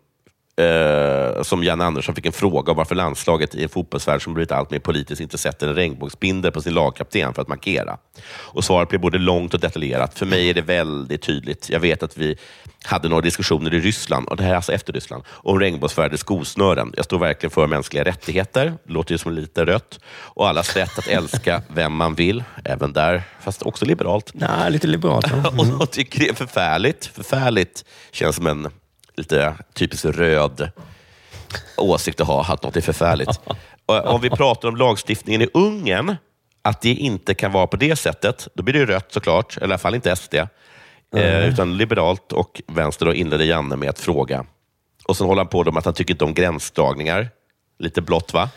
[0.57, 4.51] eh, som Janne Andersson fick en fråga om varför landslaget i en fotbollsvärld som blivit
[4.51, 7.97] allt mer politiskt inte sätter en regnbågsbindel på sin lagkapten för att markera.
[8.25, 10.19] Och svaret blev både långt och detaljerat.
[10.19, 11.69] För mig är det väldigt tydligt.
[11.69, 12.37] Jag vet att vi
[12.83, 16.93] hade några diskussioner i Ryssland, och det här är alltså efter Ryssland, om regnbågsfärgade skosnören.
[16.95, 18.73] Jag står verkligen för mänskliga rättigheter.
[18.83, 19.99] Det låter ju som lite rött.
[20.05, 22.43] Och allas rätt att älska vem man vill.
[22.65, 24.31] Även där, fast också liberalt.
[24.33, 25.31] Nej, lite liberalt.
[25.31, 25.53] va?
[25.53, 25.75] Mm.
[25.81, 27.05] Och tycker det är förfärligt.
[27.05, 28.69] Förfärligt känns som en
[29.15, 30.71] lite typiskt röd
[31.77, 33.39] åsikt att ha, att något är förfärligt.
[33.85, 36.15] Om vi pratar om lagstiftningen i Ungern,
[36.61, 39.71] att det inte kan vara på det sättet, då blir det rött såklart, eller i
[39.71, 40.35] alla fall inte SD.
[41.15, 44.45] Eh, utan liberalt och vänster då inledde Janne med att fråga.
[45.07, 47.29] Och sen håller han på med att han tycker inte om gränsdragningar.
[47.79, 48.49] Lite blått va?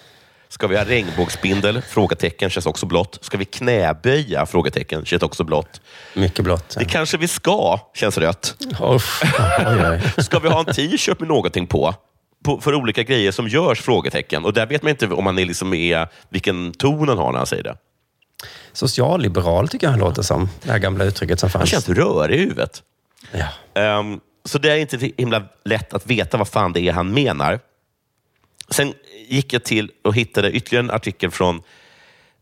[0.49, 1.83] Ska vi ha regnbågsbindel?
[1.83, 3.19] Frågetecken känns också blått.
[3.21, 4.47] Ska vi knäböja?
[4.47, 5.81] Frågetecken känns också blått.
[6.15, 6.77] Mycket blått.
[6.79, 8.55] Det kanske vi ska, känns rött.
[8.81, 9.23] Uff.
[9.67, 10.25] Oj, oj.
[10.25, 11.95] Ska vi ha en t-shirt med någonting på?
[12.45, 12.61] på?
[12.61, 13.81] För olika grejer som görs?
[13.81, 14.45] Frågetecken.
[14.45, 17.39] Och där vet man inte om man är liksom är, vilken ton han har när
[17.39, 17.77] han säger det.
[18.73, 20.49] Socialliberal tycker jag han låter som.
[20.63, 21.71] Det här gamla uttrycket som Han fanns.
[21.71, 22.83] känns rörig i huvudet.
[23.33, 23.81] Ja.
[23.81, 27.61] Ehm, så det är inte himla lätt att veta vad fan det är han menar.
[28.71, 28.95] Sen
[29.29, 31.63] gick jag till och hittade ytterligare en artikel från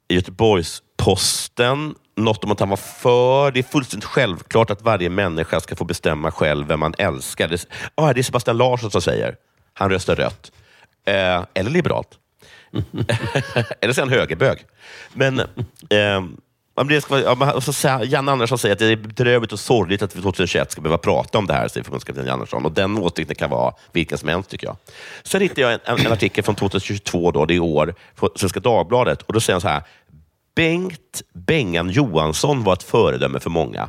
[0.09, 1.95] Göteborgs-Posten.
[2.17, 3.51] Något om att han var för.
[3.51, 7.49] Det är fullständigt självklart att varje människa ska få bestämma själv vem man älskar.
[7.49, 9.37] Det, ah, det är Sebastian Larsson som säger.
[9.75, 10.53] Han röstar rött.
[11.07, 12.19] Eh, eller liberalt.
[13.81, 14.59] eller så är han högerbög.
[15.13, 15.41] Men,
[15.91, 16.25] eh,
[16.77, 19.53] man blir, ska, ja, man- och så säger, Jan Andersson säger att det är bedrövligt
[19.53, 22.65] och sorgligt att vi 2021 ska behöva prata om det här, säger förbundskapten Andersson.
[22.67, 24.77] Och den åsikten kan vara vilken som helst, tycker jag.
[25.23, 28.61] Sen hittade jag en, en, en artikel från 2022, då, det är år, på Svenska
[28.61, 29.23] Dagbladet.
[29.23, 29.83] Och Då säger han så här.
[30.57, 33.89] Bengt Bengan Johansson var ett föredöme för många.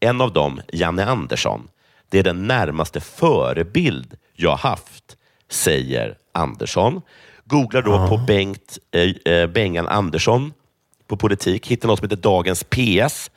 [0.00, 1.68] En av dem, Janne Andersson.
[2.10, 5.16] Det är den närmaste förebild jag haft,
[5.50, 7.02] säger Andersson.
[7.44, 10.52] Googlar då på Bengt eh, eh, Bengan Andersson
[11.06, 11.66] på politik.
[11.66, 13.30] Hittar något som heter Dagens PS.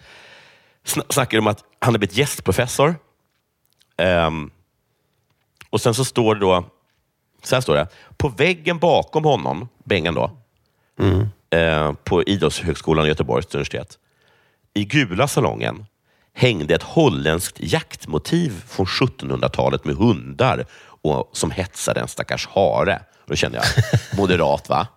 [0.86, 2.96] Sn- snackar om att han har blivit gästprofessor.
[3.98, 4.52] Ehm,
[5.70, 6.66] och sen så står det då,
[7.44, 7.88] så här står det.
[8.18, 10.32] På väggen bakom honom, Bengan då,
[11.58, 13.98] eh, på Idrottshögskolan i Göteborgs universitet.
[14.74, 15.86] I gula salongen
[16.34, 20.66] hängde ett holländskt jaktmotiv från 1700-talet med hundar
[21.02, 23.02] och, som hetsade en stackars hare.
[23.26, 23.66] Då kände jag,
[24.20, 24.88] moderat va?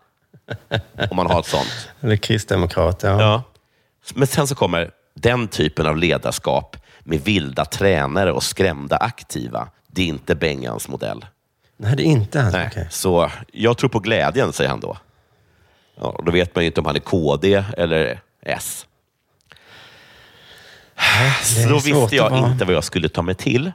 [1.10, 1.88] Om man har ett sånt.
[2.00, 3.20] Eller kristdemokrat, ja.
[3.20, 3.42] Ja.
[4.14, 9.68] Men sen så kommer den typen av ledarskap med vilda tränare och skrämda aktiva.
[9.86, 11.26] Det är inte Bengans modell.
[11.76, 12.52] Nej, det är inte han.
[12.52, 12.88] Nej.
[12.90, 14.96] Så jag tror på glädjen, säger han då.
[15.94, 18.86] Ja, och då vet man ju inte om han är KD eller S.
[21.42, 23.72] Så då visste jag inte vad jag skulle ta mig till.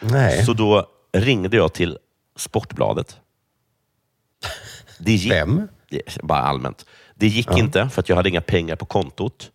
[0.00, 0.44] Nej.
[0.44, 1.98] Så då ringde jag till
[2.36, 3.16] Sportbladet.
[4.98, 5.68] Det gick, Vem?
[6.22, 6.86] Bara allmänt.
[7.14, 7.58] Det gick Ja.
[7.58, 9.50] inte för att jag hade inga pengar på kontot.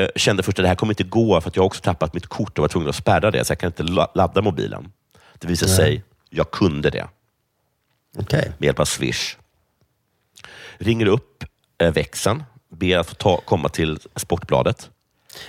[0.00, 2.26] Eh, Kände först att det här kommer inte gå för att jag också tappat mitt
[2.26, 4.92] kort och var tvungen att spärra det, så jag kan inte la- ladda mobilen.
[5.38, 5.76] Det visade Nej.
[5.76, 7.08] sig, jag kunde det.
[8.18, 8.52] Okej.
[8.58, 9.36] Med hjälp av Swish.
[10.78, 11.44] Ringer upp
[11.78, 14.90] eh, växeln, ber att få ta, komma till Sportbladet.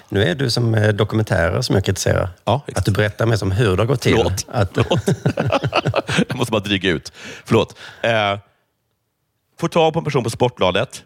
[0.09, 2.29] Nu är du som eh, dokumentärer som jag kritiserar.
[2.45, 4.15] Ja, att du berättar mer om hur det har gått till.
[4.15, 4.45] Förlåt.
[4.47, 4.77] Att,
[6.27, 7.11] Jag måste bara dryga ut.
[7.45, 7.77] Förlåt.
[8.01, 8.37] Eh,
[9.59, 11.03] får tag på en person på Sportbladet.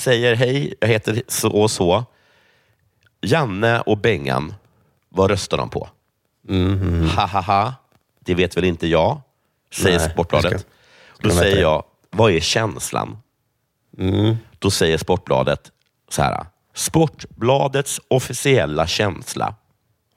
[0.00, 2.04] Säger hej, jag heter så och så.
[3.20, 4.54] Janne och Bengan,
[5.08, 5.88] vad röstar de på?
[6.48, 7.08] Mhm.
[7.16, 7.74] Ha, ha, ha.
[8.20, 9.20] Det vet väl inte jag,
[9.74, 10.50] säger Nej, Sportbladet.
[10.52, 10.68] jag ska-
[11.20, 11.62] Då de veta säger det.
[11.62, 13.18] jag, vad är känslan?
[13.98, 14.36] Mm.
[14.58, 15.70] Då säger Sportbladet
[16.08, 16.46] så här.
[16.74, 19.54] Sportbladets officiella känsla.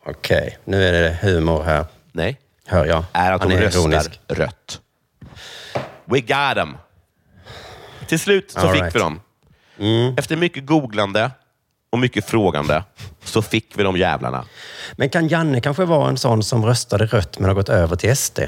[0.06, 1.86] Okej, nu är det humor här.
[2.12, 2.40] Nej.
[2.66, 3.04] Hör jag.
[3.14, 4.20] är att Han de är röstar ironisk.
[4.28, 4.82] rött.
[6.06, 6.78] We got them.
[8.08, 8.96] Till slut så All fick right.
[8.96, 9.20] vi dem.
[9.80, 10.14] Mm.
[10.18, 11.32] Efter mycket googlande
[11.90, 12.84] och mycket frågande
[13.24, 14.46] så fick vi de jävlarna.
[14.98, 18.16] Men kan Janne kanske vara en sån som röstade rött men har gått över till
[18.16, 18.40] SD?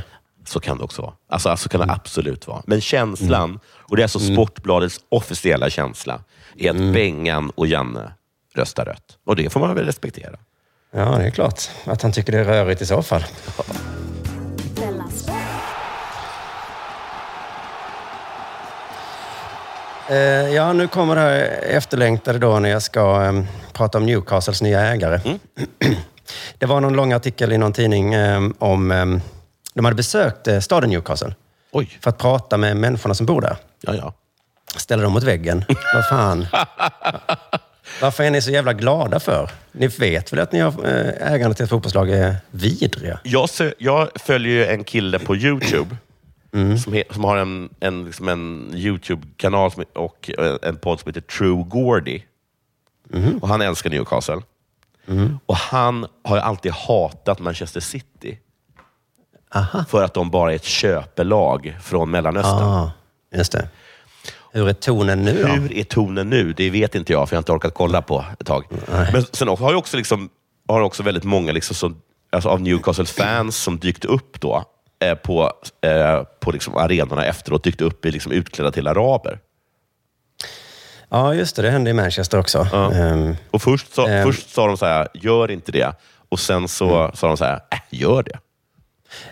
[0.46, 1.14] Så kan det också vara.
[1.30, 1.96] Alltså, alltså kan det Mm.
[1.96, 2.62] absolut vara.
[2.66, 6.20] Men känslan, och det är alltså Sportbladets officiella känsla,
[6.58, 6.94] är att Mm.
[6.94, 8.12] Bengan och Janne
[8.56, 9.18] röstar rött.
[9.26, 10.36] Och det får man väl respektera.
[10.92, 13.24] Ja, det är klart att han tycker det är rörigt i så fall.
[20.56, 23.44] Ja, nu kommer det här efterlängtade då när jag ska eh,
[23.74, 25.20] prata om Newcastles nya ägare.
[25.26, 25.40] Mm.
[26.58, 28.92] det var någon lång artikel i någon tidning eh, om...
[28.92, 29.06] Eh,
[29.74, 31.36] de hade besökt eh, staden Newcastle
[31.72, 31.98] Oj.
[32.02, 33.58] för att prata med människorna som bor där.
[33.82, 34.14] Ja, ja.
[34.76, 35.64] Ställer dem mot väggen.
[35.94, 36.48] Vad fan?
[38.02, 39.50] Varför är ni så jävla glada för?
[39.72, 43.20] Ni vet väl att ni har eh, ägarna till ett fotbollslag är vidriga?
[43.24, 45.96] Jag, sö- jag följer ju en kille på YouTube
[46.54, 46.78] Mm.
[46.78, 51.22] som, he- som har en, en, liksom en YouTube-kanal och eh, en podd som heter
[51.22, 52.22] True Gordy.
[53.10, 53.38] Mhm.
[53.38, 54.42] Och Han älskar Newcastle.
[55.46, 58.40] Och Han har ju alltid hatat Manchester City.
[59.90, 62.64] För att de bara är ett köpelag från Mellanöstern.
[62.64, 62.92] Ah,
[63.36, 63.70] just det.
[64.52, 65.48] Hur är tonen nu då?
[65.48, 66.54] Hur är tonen nu?
[66.54, 68.64] Det vet inte jag, för jag har inte orkat kolla på ett tag.
[69.14, 70.30] Men sen har ju också, liksom,
[70.68, 74.64] har också väldigt många liksom som, alltså av Newcastle-fans som dykt upp då,
[75.24, 79.40] på, eh, på liksom arenorna efteråt, dykt upp i liksom utklädda till araber.
[81.10, 81.62] Ja, just det.
[81.62, 82.68] Det hände i Manchester också.
[82.94, 84.24] Ehm, Och först, sa- Ehm.
[84.26, 85.94] först sa de så här, gör inte det.
[86.30, 88.40] Och sen så sa de så här, äh, gör det.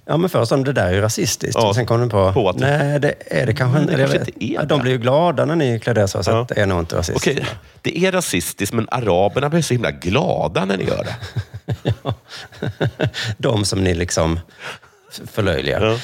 [0.05, 1.55] Ja, men först sa de det där är ju rasistiskt.
[1.61, 4.03] Ja, och sen kom de på, på att- nej, det är det kanske det inte.
[4.19, 4.67] inte är ja, det.
[4.67, 6.41] de blir ju glada när ni klär det så, så Ja.
[6.41, 7.27] att det är nog inte rasistiskt.
[7.39, 7.45] Okej,
[7.81, 11.15] det är rasistiskt, men araberna blir så himla glada när ni gör det.
[13.37, 14.39] De som ni liksom
[15.27, 15.99] förlöjligar.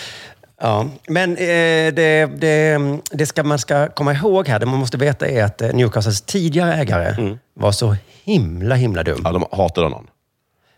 [0.61, 0.87] Ja.
[1.07, 2.79] men eh, det, det,
[3.11, 6.21] det ska man ska komma ihåg här, det man måste veta är att eh, Newcastles
[6.21, 9.21] tidigare ägare var så himla, himla dum.
[9.23, 10.07] Ja, de hatade honom.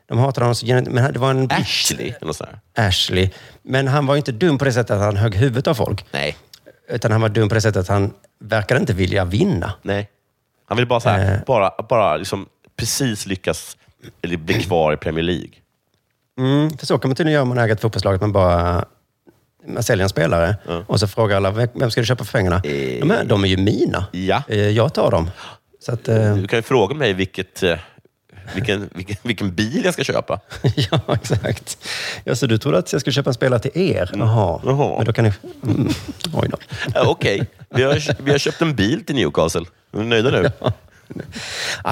[0.07, 2.83] De hatade honom så men det var en Ashley, eller sånt där.
[2.87, 3.29] Ashley.
[3.61, 6.05] Men han var ju inte dum på det sättet att han högg huvudet av folk.
[6.11, 6.35] Nej.
[6.89, 9.73] Utan han var dum på det sättet att han verkade inte vilja vinna.
[9.81, 10.09] Nej.
[10.65, 11.39] Han vill bara, så här, Eh.
[11.45, 13.77] bara, bara liksom precis lyckas
[14.21, 15.49] eller bli kvar i Premier League.
[16.39, 18.15] Mm, för så kan man tydligen göra om man äger ett fotbollslag.
[18.15, 18.85] Att man bara
[19.67, 20.55] man säljer en spelare
[20.87, 22.59] och så frågar alla, "Vem- ska du köpa för pengarna?
[22.63, 24.05] De, här, de är ju mina.
[24.11, 24.43] Ja.
[24.47, 25.29] Eh, Jag tar dem.
[25.79, 27.63] Så att, eh, Du kan ju fråga mig vilket,
[28.55, 30.39] vilken, vilken, vilken bil jag ska köpa.
[30.91, 31.77] ja, exakt.
[32.23, 34.09] Ja, så du trodde att jag skulle köpa en spelare till er?
[34.13, 34.59] Jaha.
[34.97, 35.31] Men då kan ni...
[35.63, 35.89] Mm.
[36.33, 36.57] Oj då.
[36.93, 39.65] Ja, Okej, vi, har, vi har köpt en bil till Newcastle.
[39.93, 40.51] Är ni nöjda nu?
[40.59, 40.73] Ja,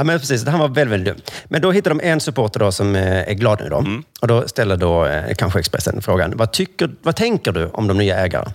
[0.03, 0.45] men precis.
[0.45, 1.23] Han var väldigt, väldigt dum.
[1.45, 3.69] Men då hittade de en supporter då som eh, är glad nu.
[3.69, 3.85] Då.
[4.21, 7.97] Och då ställer då eh, kanske Expressen frågan, vad, tycker, vad tänker du om de
[7.97, 8.53] nya ägarna?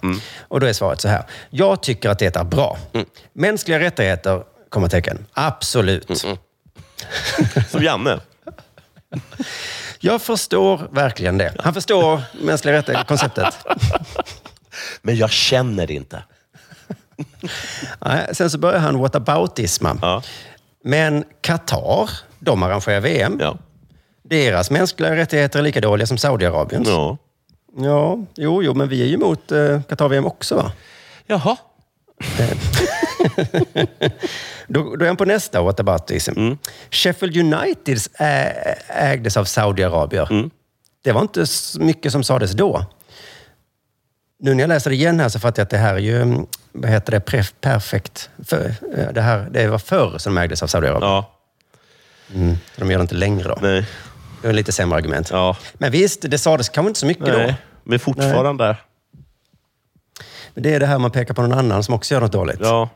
[0.48, 1.24] Och då är svaret så här.
[1.50, 2.78] Jag tycker att det är bra.
[3.32, 5.26] Mänskliga rättigheter, kommatecken.
[5.32, 6.26] Absolut.
[7.70, 8.20] Som Janne.
[10.00, 11.54] Jag förstår verkligen det.
[11.58, 13.54] Han förstår mänskliga rättigheter-konceptet.
[15.02, 16.22] Men jag känner det inte.
[18.32, 20.22] Sen så börjar han whataboutisma.
[20.86, 23.40] Men Qatar, de arrangerar VM.
[24.22, 26.88] Deras mänskliga rättigheter är lika dåliga som Saudiarabiens.
[26.88, 27.16] Ja.
[27.78, 30.72] Ja, jo, jo, men vi är ju emot eh, Qatar-VM också va?
[31.26, 31.56] Jaha.
[34.66, 36.52] då, då är han på nästa whataboutism.
[36.90, 40.50] Sheffield Uniteds ä- ägdes av Saudiarabier.
[41.04, 42.84] Det var inte så mycket som sades då.
[44.38, 46.22] Nu när jag läser det igen här så fattar jag att det här är ju,
[46.22, 48.30] mm, vad heter det, pref, perfekt.
[48.44, 48.64] För,
[48.96, 51.10] eh, det, här, det var förr som de ägdes av Saudiarabien.
[51.10, 51.32] Ja.
[52.34, 53.58] Mm, de gör det inte längre då.
[53.62, 53.86] Nej.
[54.42, 55.28] Det är lite sämre argument.
[55.30, 55.56] Ja.
[55.74, 57.32] Men visst, det sades kanske inte så mycket då.
[57.32, 57.56] Nej.
[57.84, 58.76] Men fortfarande.
[60.54, 62.60] Men det är det här man pekar på någon annan som också gör något dåligt.
[62.60, 62.88] Ja.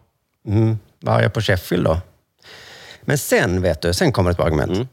[0.47, 2.01] Mm, varje på Sheffield då.
[3.03, 4.89] Men sen, vet du, sen kommer ett bra argument.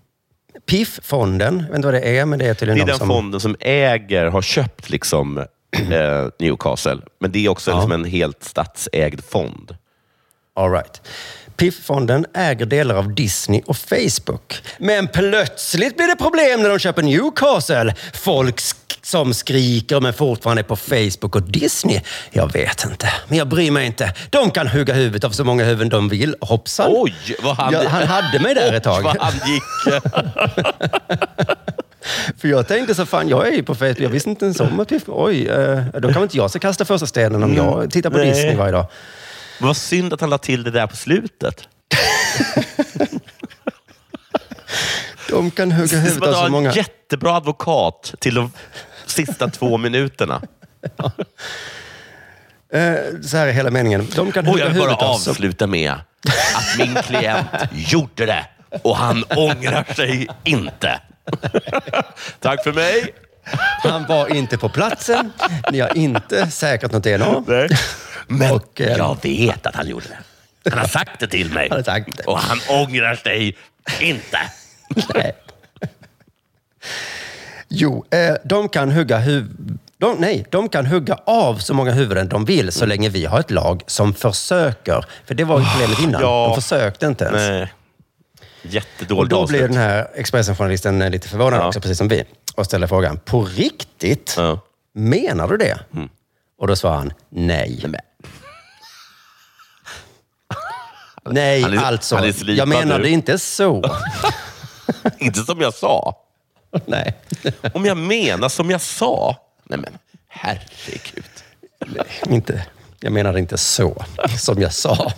[0.65, 2.97] PIF-fonden, jag vet inte vad det är, men det är Det tydligen är de den
[2.99, 3.07] som...
[3.07, 5.45] fonden som äger, har köpt liksom,
[5.91, 6.97] eh, Newcastle.
[7.19, 9.75] Men det är också liksom en helt statsägd fond.
[10.55, 11.01] All right.
[11.57, 14.61] PIF-fonden äger delar av Disney och Facebook.
[14.79, 17.95] Men plötsligt blir det problem när de köper Newcastle.
[18.13, 22.01] Folk sk- som skriker men fortfarande är på Facebook och Disney.
[22.31, 24.13] Jag vet inte, men jag bryr mig inte.
[24.29, 26.35] De kan hugga huvudet av så många huvuden de vill.
[26.41, 26.91] Hoppsan.
[26.95, 27.13] Oj,
[27.43, 27.73] vad han...
[27.73, 29.03] Ja, han hade mig där ett tag.
[29.03, 29.63] Vad han gick.
[32.37, 33.99] För jag tänkte så, fan jag är ju på Facebook.
[33.99, 35.03] Jag visste inte ens om att PIF...
[35.07, 38.29] Oj, eh, då kan inte jag så kasta första stenen om jag tittar på Nej.
[38.29, 38.85] Disney varje dag.
[39.61, 41.61] Vad synd att han la till det där på slutet.
[45.29, 46.71] De kan hugga huvudet av så en många...
[46.73, 48.51] jättebra advokat till de
[49.05, 50.41] sista två minuterna.
[52.73, 54.07] Eh, Så här är hela meningen.
[54.15, 55.29] De kan Och hugga jag vill bara huvudet av så...
[55.29, 58.45] avsluta med att min klient gjorde det
[58.81, 60.99] och han ångrar sig inte.
[62.39, 63.13] Tack för mig.
[63.83, 65.31] Han var inte på platsen.
[65.71, 67.43] Ni har inte säkrat något DNA.
[67.47, 67.69] Nej.
[68.27, 70.69] Men Och, eh, jag vet att han gjorde det.
[70.69, 71.67] Han har sagt det till mig.
[71.69, 72.23] Han har sagt det.
[72.23, 73.57] Och han ångrar sig
[74.01, 74.37] inte.
[75.15, 75.33] Nej.
[77.69, 79.47] Jo, eh, de kan hugga huv...
[79.97, 83.39] De, nej, de kan hugga av så många huvuden de vill så länge vi har
[83.39, 85.05] ett lag som försöker.
[85.25, 86.21] För det var ju problemet innan.
[86.21, 86.47] Ja.
[86.55, 87.37] De försökte inte ens.
[87.49, 87.73] Nej.
[88.63, 89.59] Och Jättedåligt då avslut.
[89.59, 91.67] blir den här Expressen-journalisten eh, lite förvånad Ja.
[91.67, 92.23] också, precis som vi.
[92.55, 94.33] Och ställer frågan, på riktigt?
[94.37, 94.43] Ja.
[94.43, 94.59] Mm.
[95.09, 95.79] Menar du det?
[96.59, 97.85] Och då svarar han, nej.
[101.29, 102.15] Nej, Han är- alltså.
[102.15, 103.09] han jag menade nu.
[103.09, 103.83] inte så.
[105.17, 106.17] Inte som jag sa.
[106.85, 107.17] nej.
[107.73, 109.35] Om jag menar som jag sa.
[109.63, 109.97] Nej men,
[110.27, 111.25] herregud.
[112.29, 112.65] inte,
[112.99, 114.05] jag menade inte så,
[114.39, 115.11] som jag sa.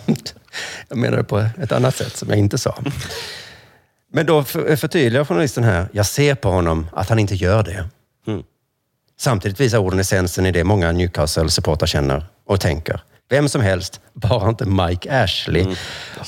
[0.88, 2.78] Jag menade på ett annat sätt som jag inte sa.
[4.12, 7.88] Men då för- förtydligar journalisten här, jag ser på honom att han inte gör det.
[8.26, 8.42] Mm.
[9.20, 13.00] Samtidigt visar orden essensen i det många Newcastle-supportrar känner och tänker.
[13.30, 15.66] Vem som helst, bara inte Mike Ashley.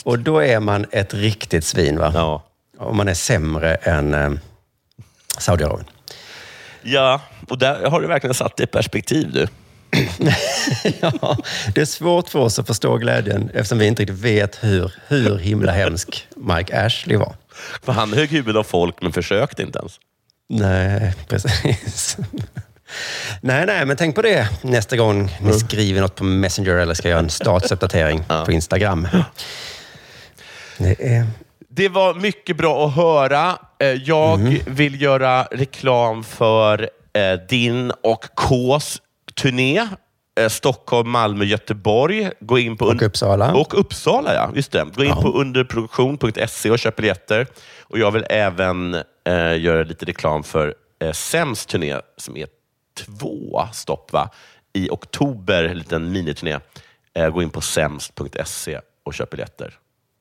[0.05, 2.13] och då är man ett riktigt svin, va?
[2.15, 2.43] Ja.
[2.79, 4.31] Och man är sämre än eh,
[5.39, 5.87] Saudiarabien.
[6.83, 9.49] Ja, och där har du verkligen satt det i perspektiv du.
[11.01, 11.37] ja,
[11.75, 15.39] det är svårt för oss att förstå glädjen eftersom vi inte riktigt vet hur, hur
[15.39, 17.35] himla hemsk Mike Ashley var.
[17.83, 19.93] För han högg huvudet av folk men försökte inte ens.
[20.49, 22.17] Nej, precis.
[23.41, 27.09] Nej, nej, men tänk på det nästa gång ni skriver något på Messenger eller ska
[27.09, 29.09] göra en statusuppdatering på Instagram.
[30.79, 31.27] Det är...
[31.75, 33.59] Det var mycket bra att höra.
[33.79, 34.59] Eh, Jag Mm.
[34.67, 38.99] vill göra reklam för eh, din och Ks
[39.43, 39.89] turné.
[40.41, 42.31] Eh, Stockholm, Malmö, Göteborg.
[42.41, 43.55] Gå in på Och Uppsala.
[43.55, 44.51] Och Uppsala, ja.
[44.55, 44.87] Just det.
[44.95, 47.47] Gå in på underproduktion.se och köp biljetter.
[47.83, 52.47] Och jag vill även eh, göra lite reklam för eh, Sems turné, som är
[52.99, 54.31] två stopp va?
[54.73, 55.65] i oktober.
[55.65, 56.59] En liten miniturné.
[57.15, 59.75] Eh, gå in på sems.se och köp biljetter.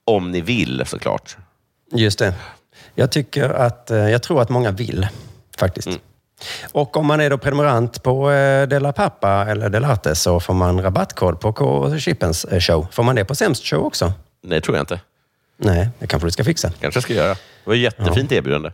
[0.05, 1.37] Om ni vill såklart.
[1.91, 2.33] Just det.
[2.95, 5.07] Jag tycker att, eh, jag tror att många vill
[5.57, 5.87] faktiskt.
[5.87, 5.99] Mm.
[6.71, 10.81] Och om man är då prenumerant på eh, Dela Pappa eller Delarte så får man
[10.81, 12.87] rabattkod på K Chippens eh, show.
[12.91, 14.13] Får man det på Sämst show också?
[14.43, 14.99] Nej, tror jag inte.
[15.57, 16.71] Nej, det kanske du ska fixa.
[16.81, 17.33] kanske jag ska göra.
[17.33, 18.71] Det var ett jättefint erbjudande.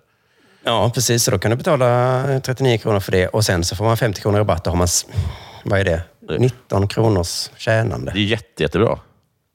[0.64, 1.24] Ja, precis.
[1.24, 3.98] Så då kan du betala eh, 39 kronor för det och sen så får man
[3.98, 4.64] 50 kronor rabatt.
[4.64, 4.88] Då har man,
[5.64, 6.02] vad är det?
[6.40, 8.12] 19 kronors tjänande.
[8.12, 9.00] Det är jätte, jättebra.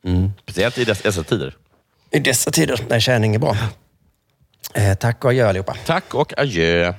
[0.04, 0.32] Mm.
[0.42, 1.56] Speciellt i dessa, dessa tider.
[2.10, 3.56] I dessa tider när tjäning är bra.
[4.74, 5.76] Eh, tack och adjö allihopa.
[5.86, 6.94] Tack och adjö.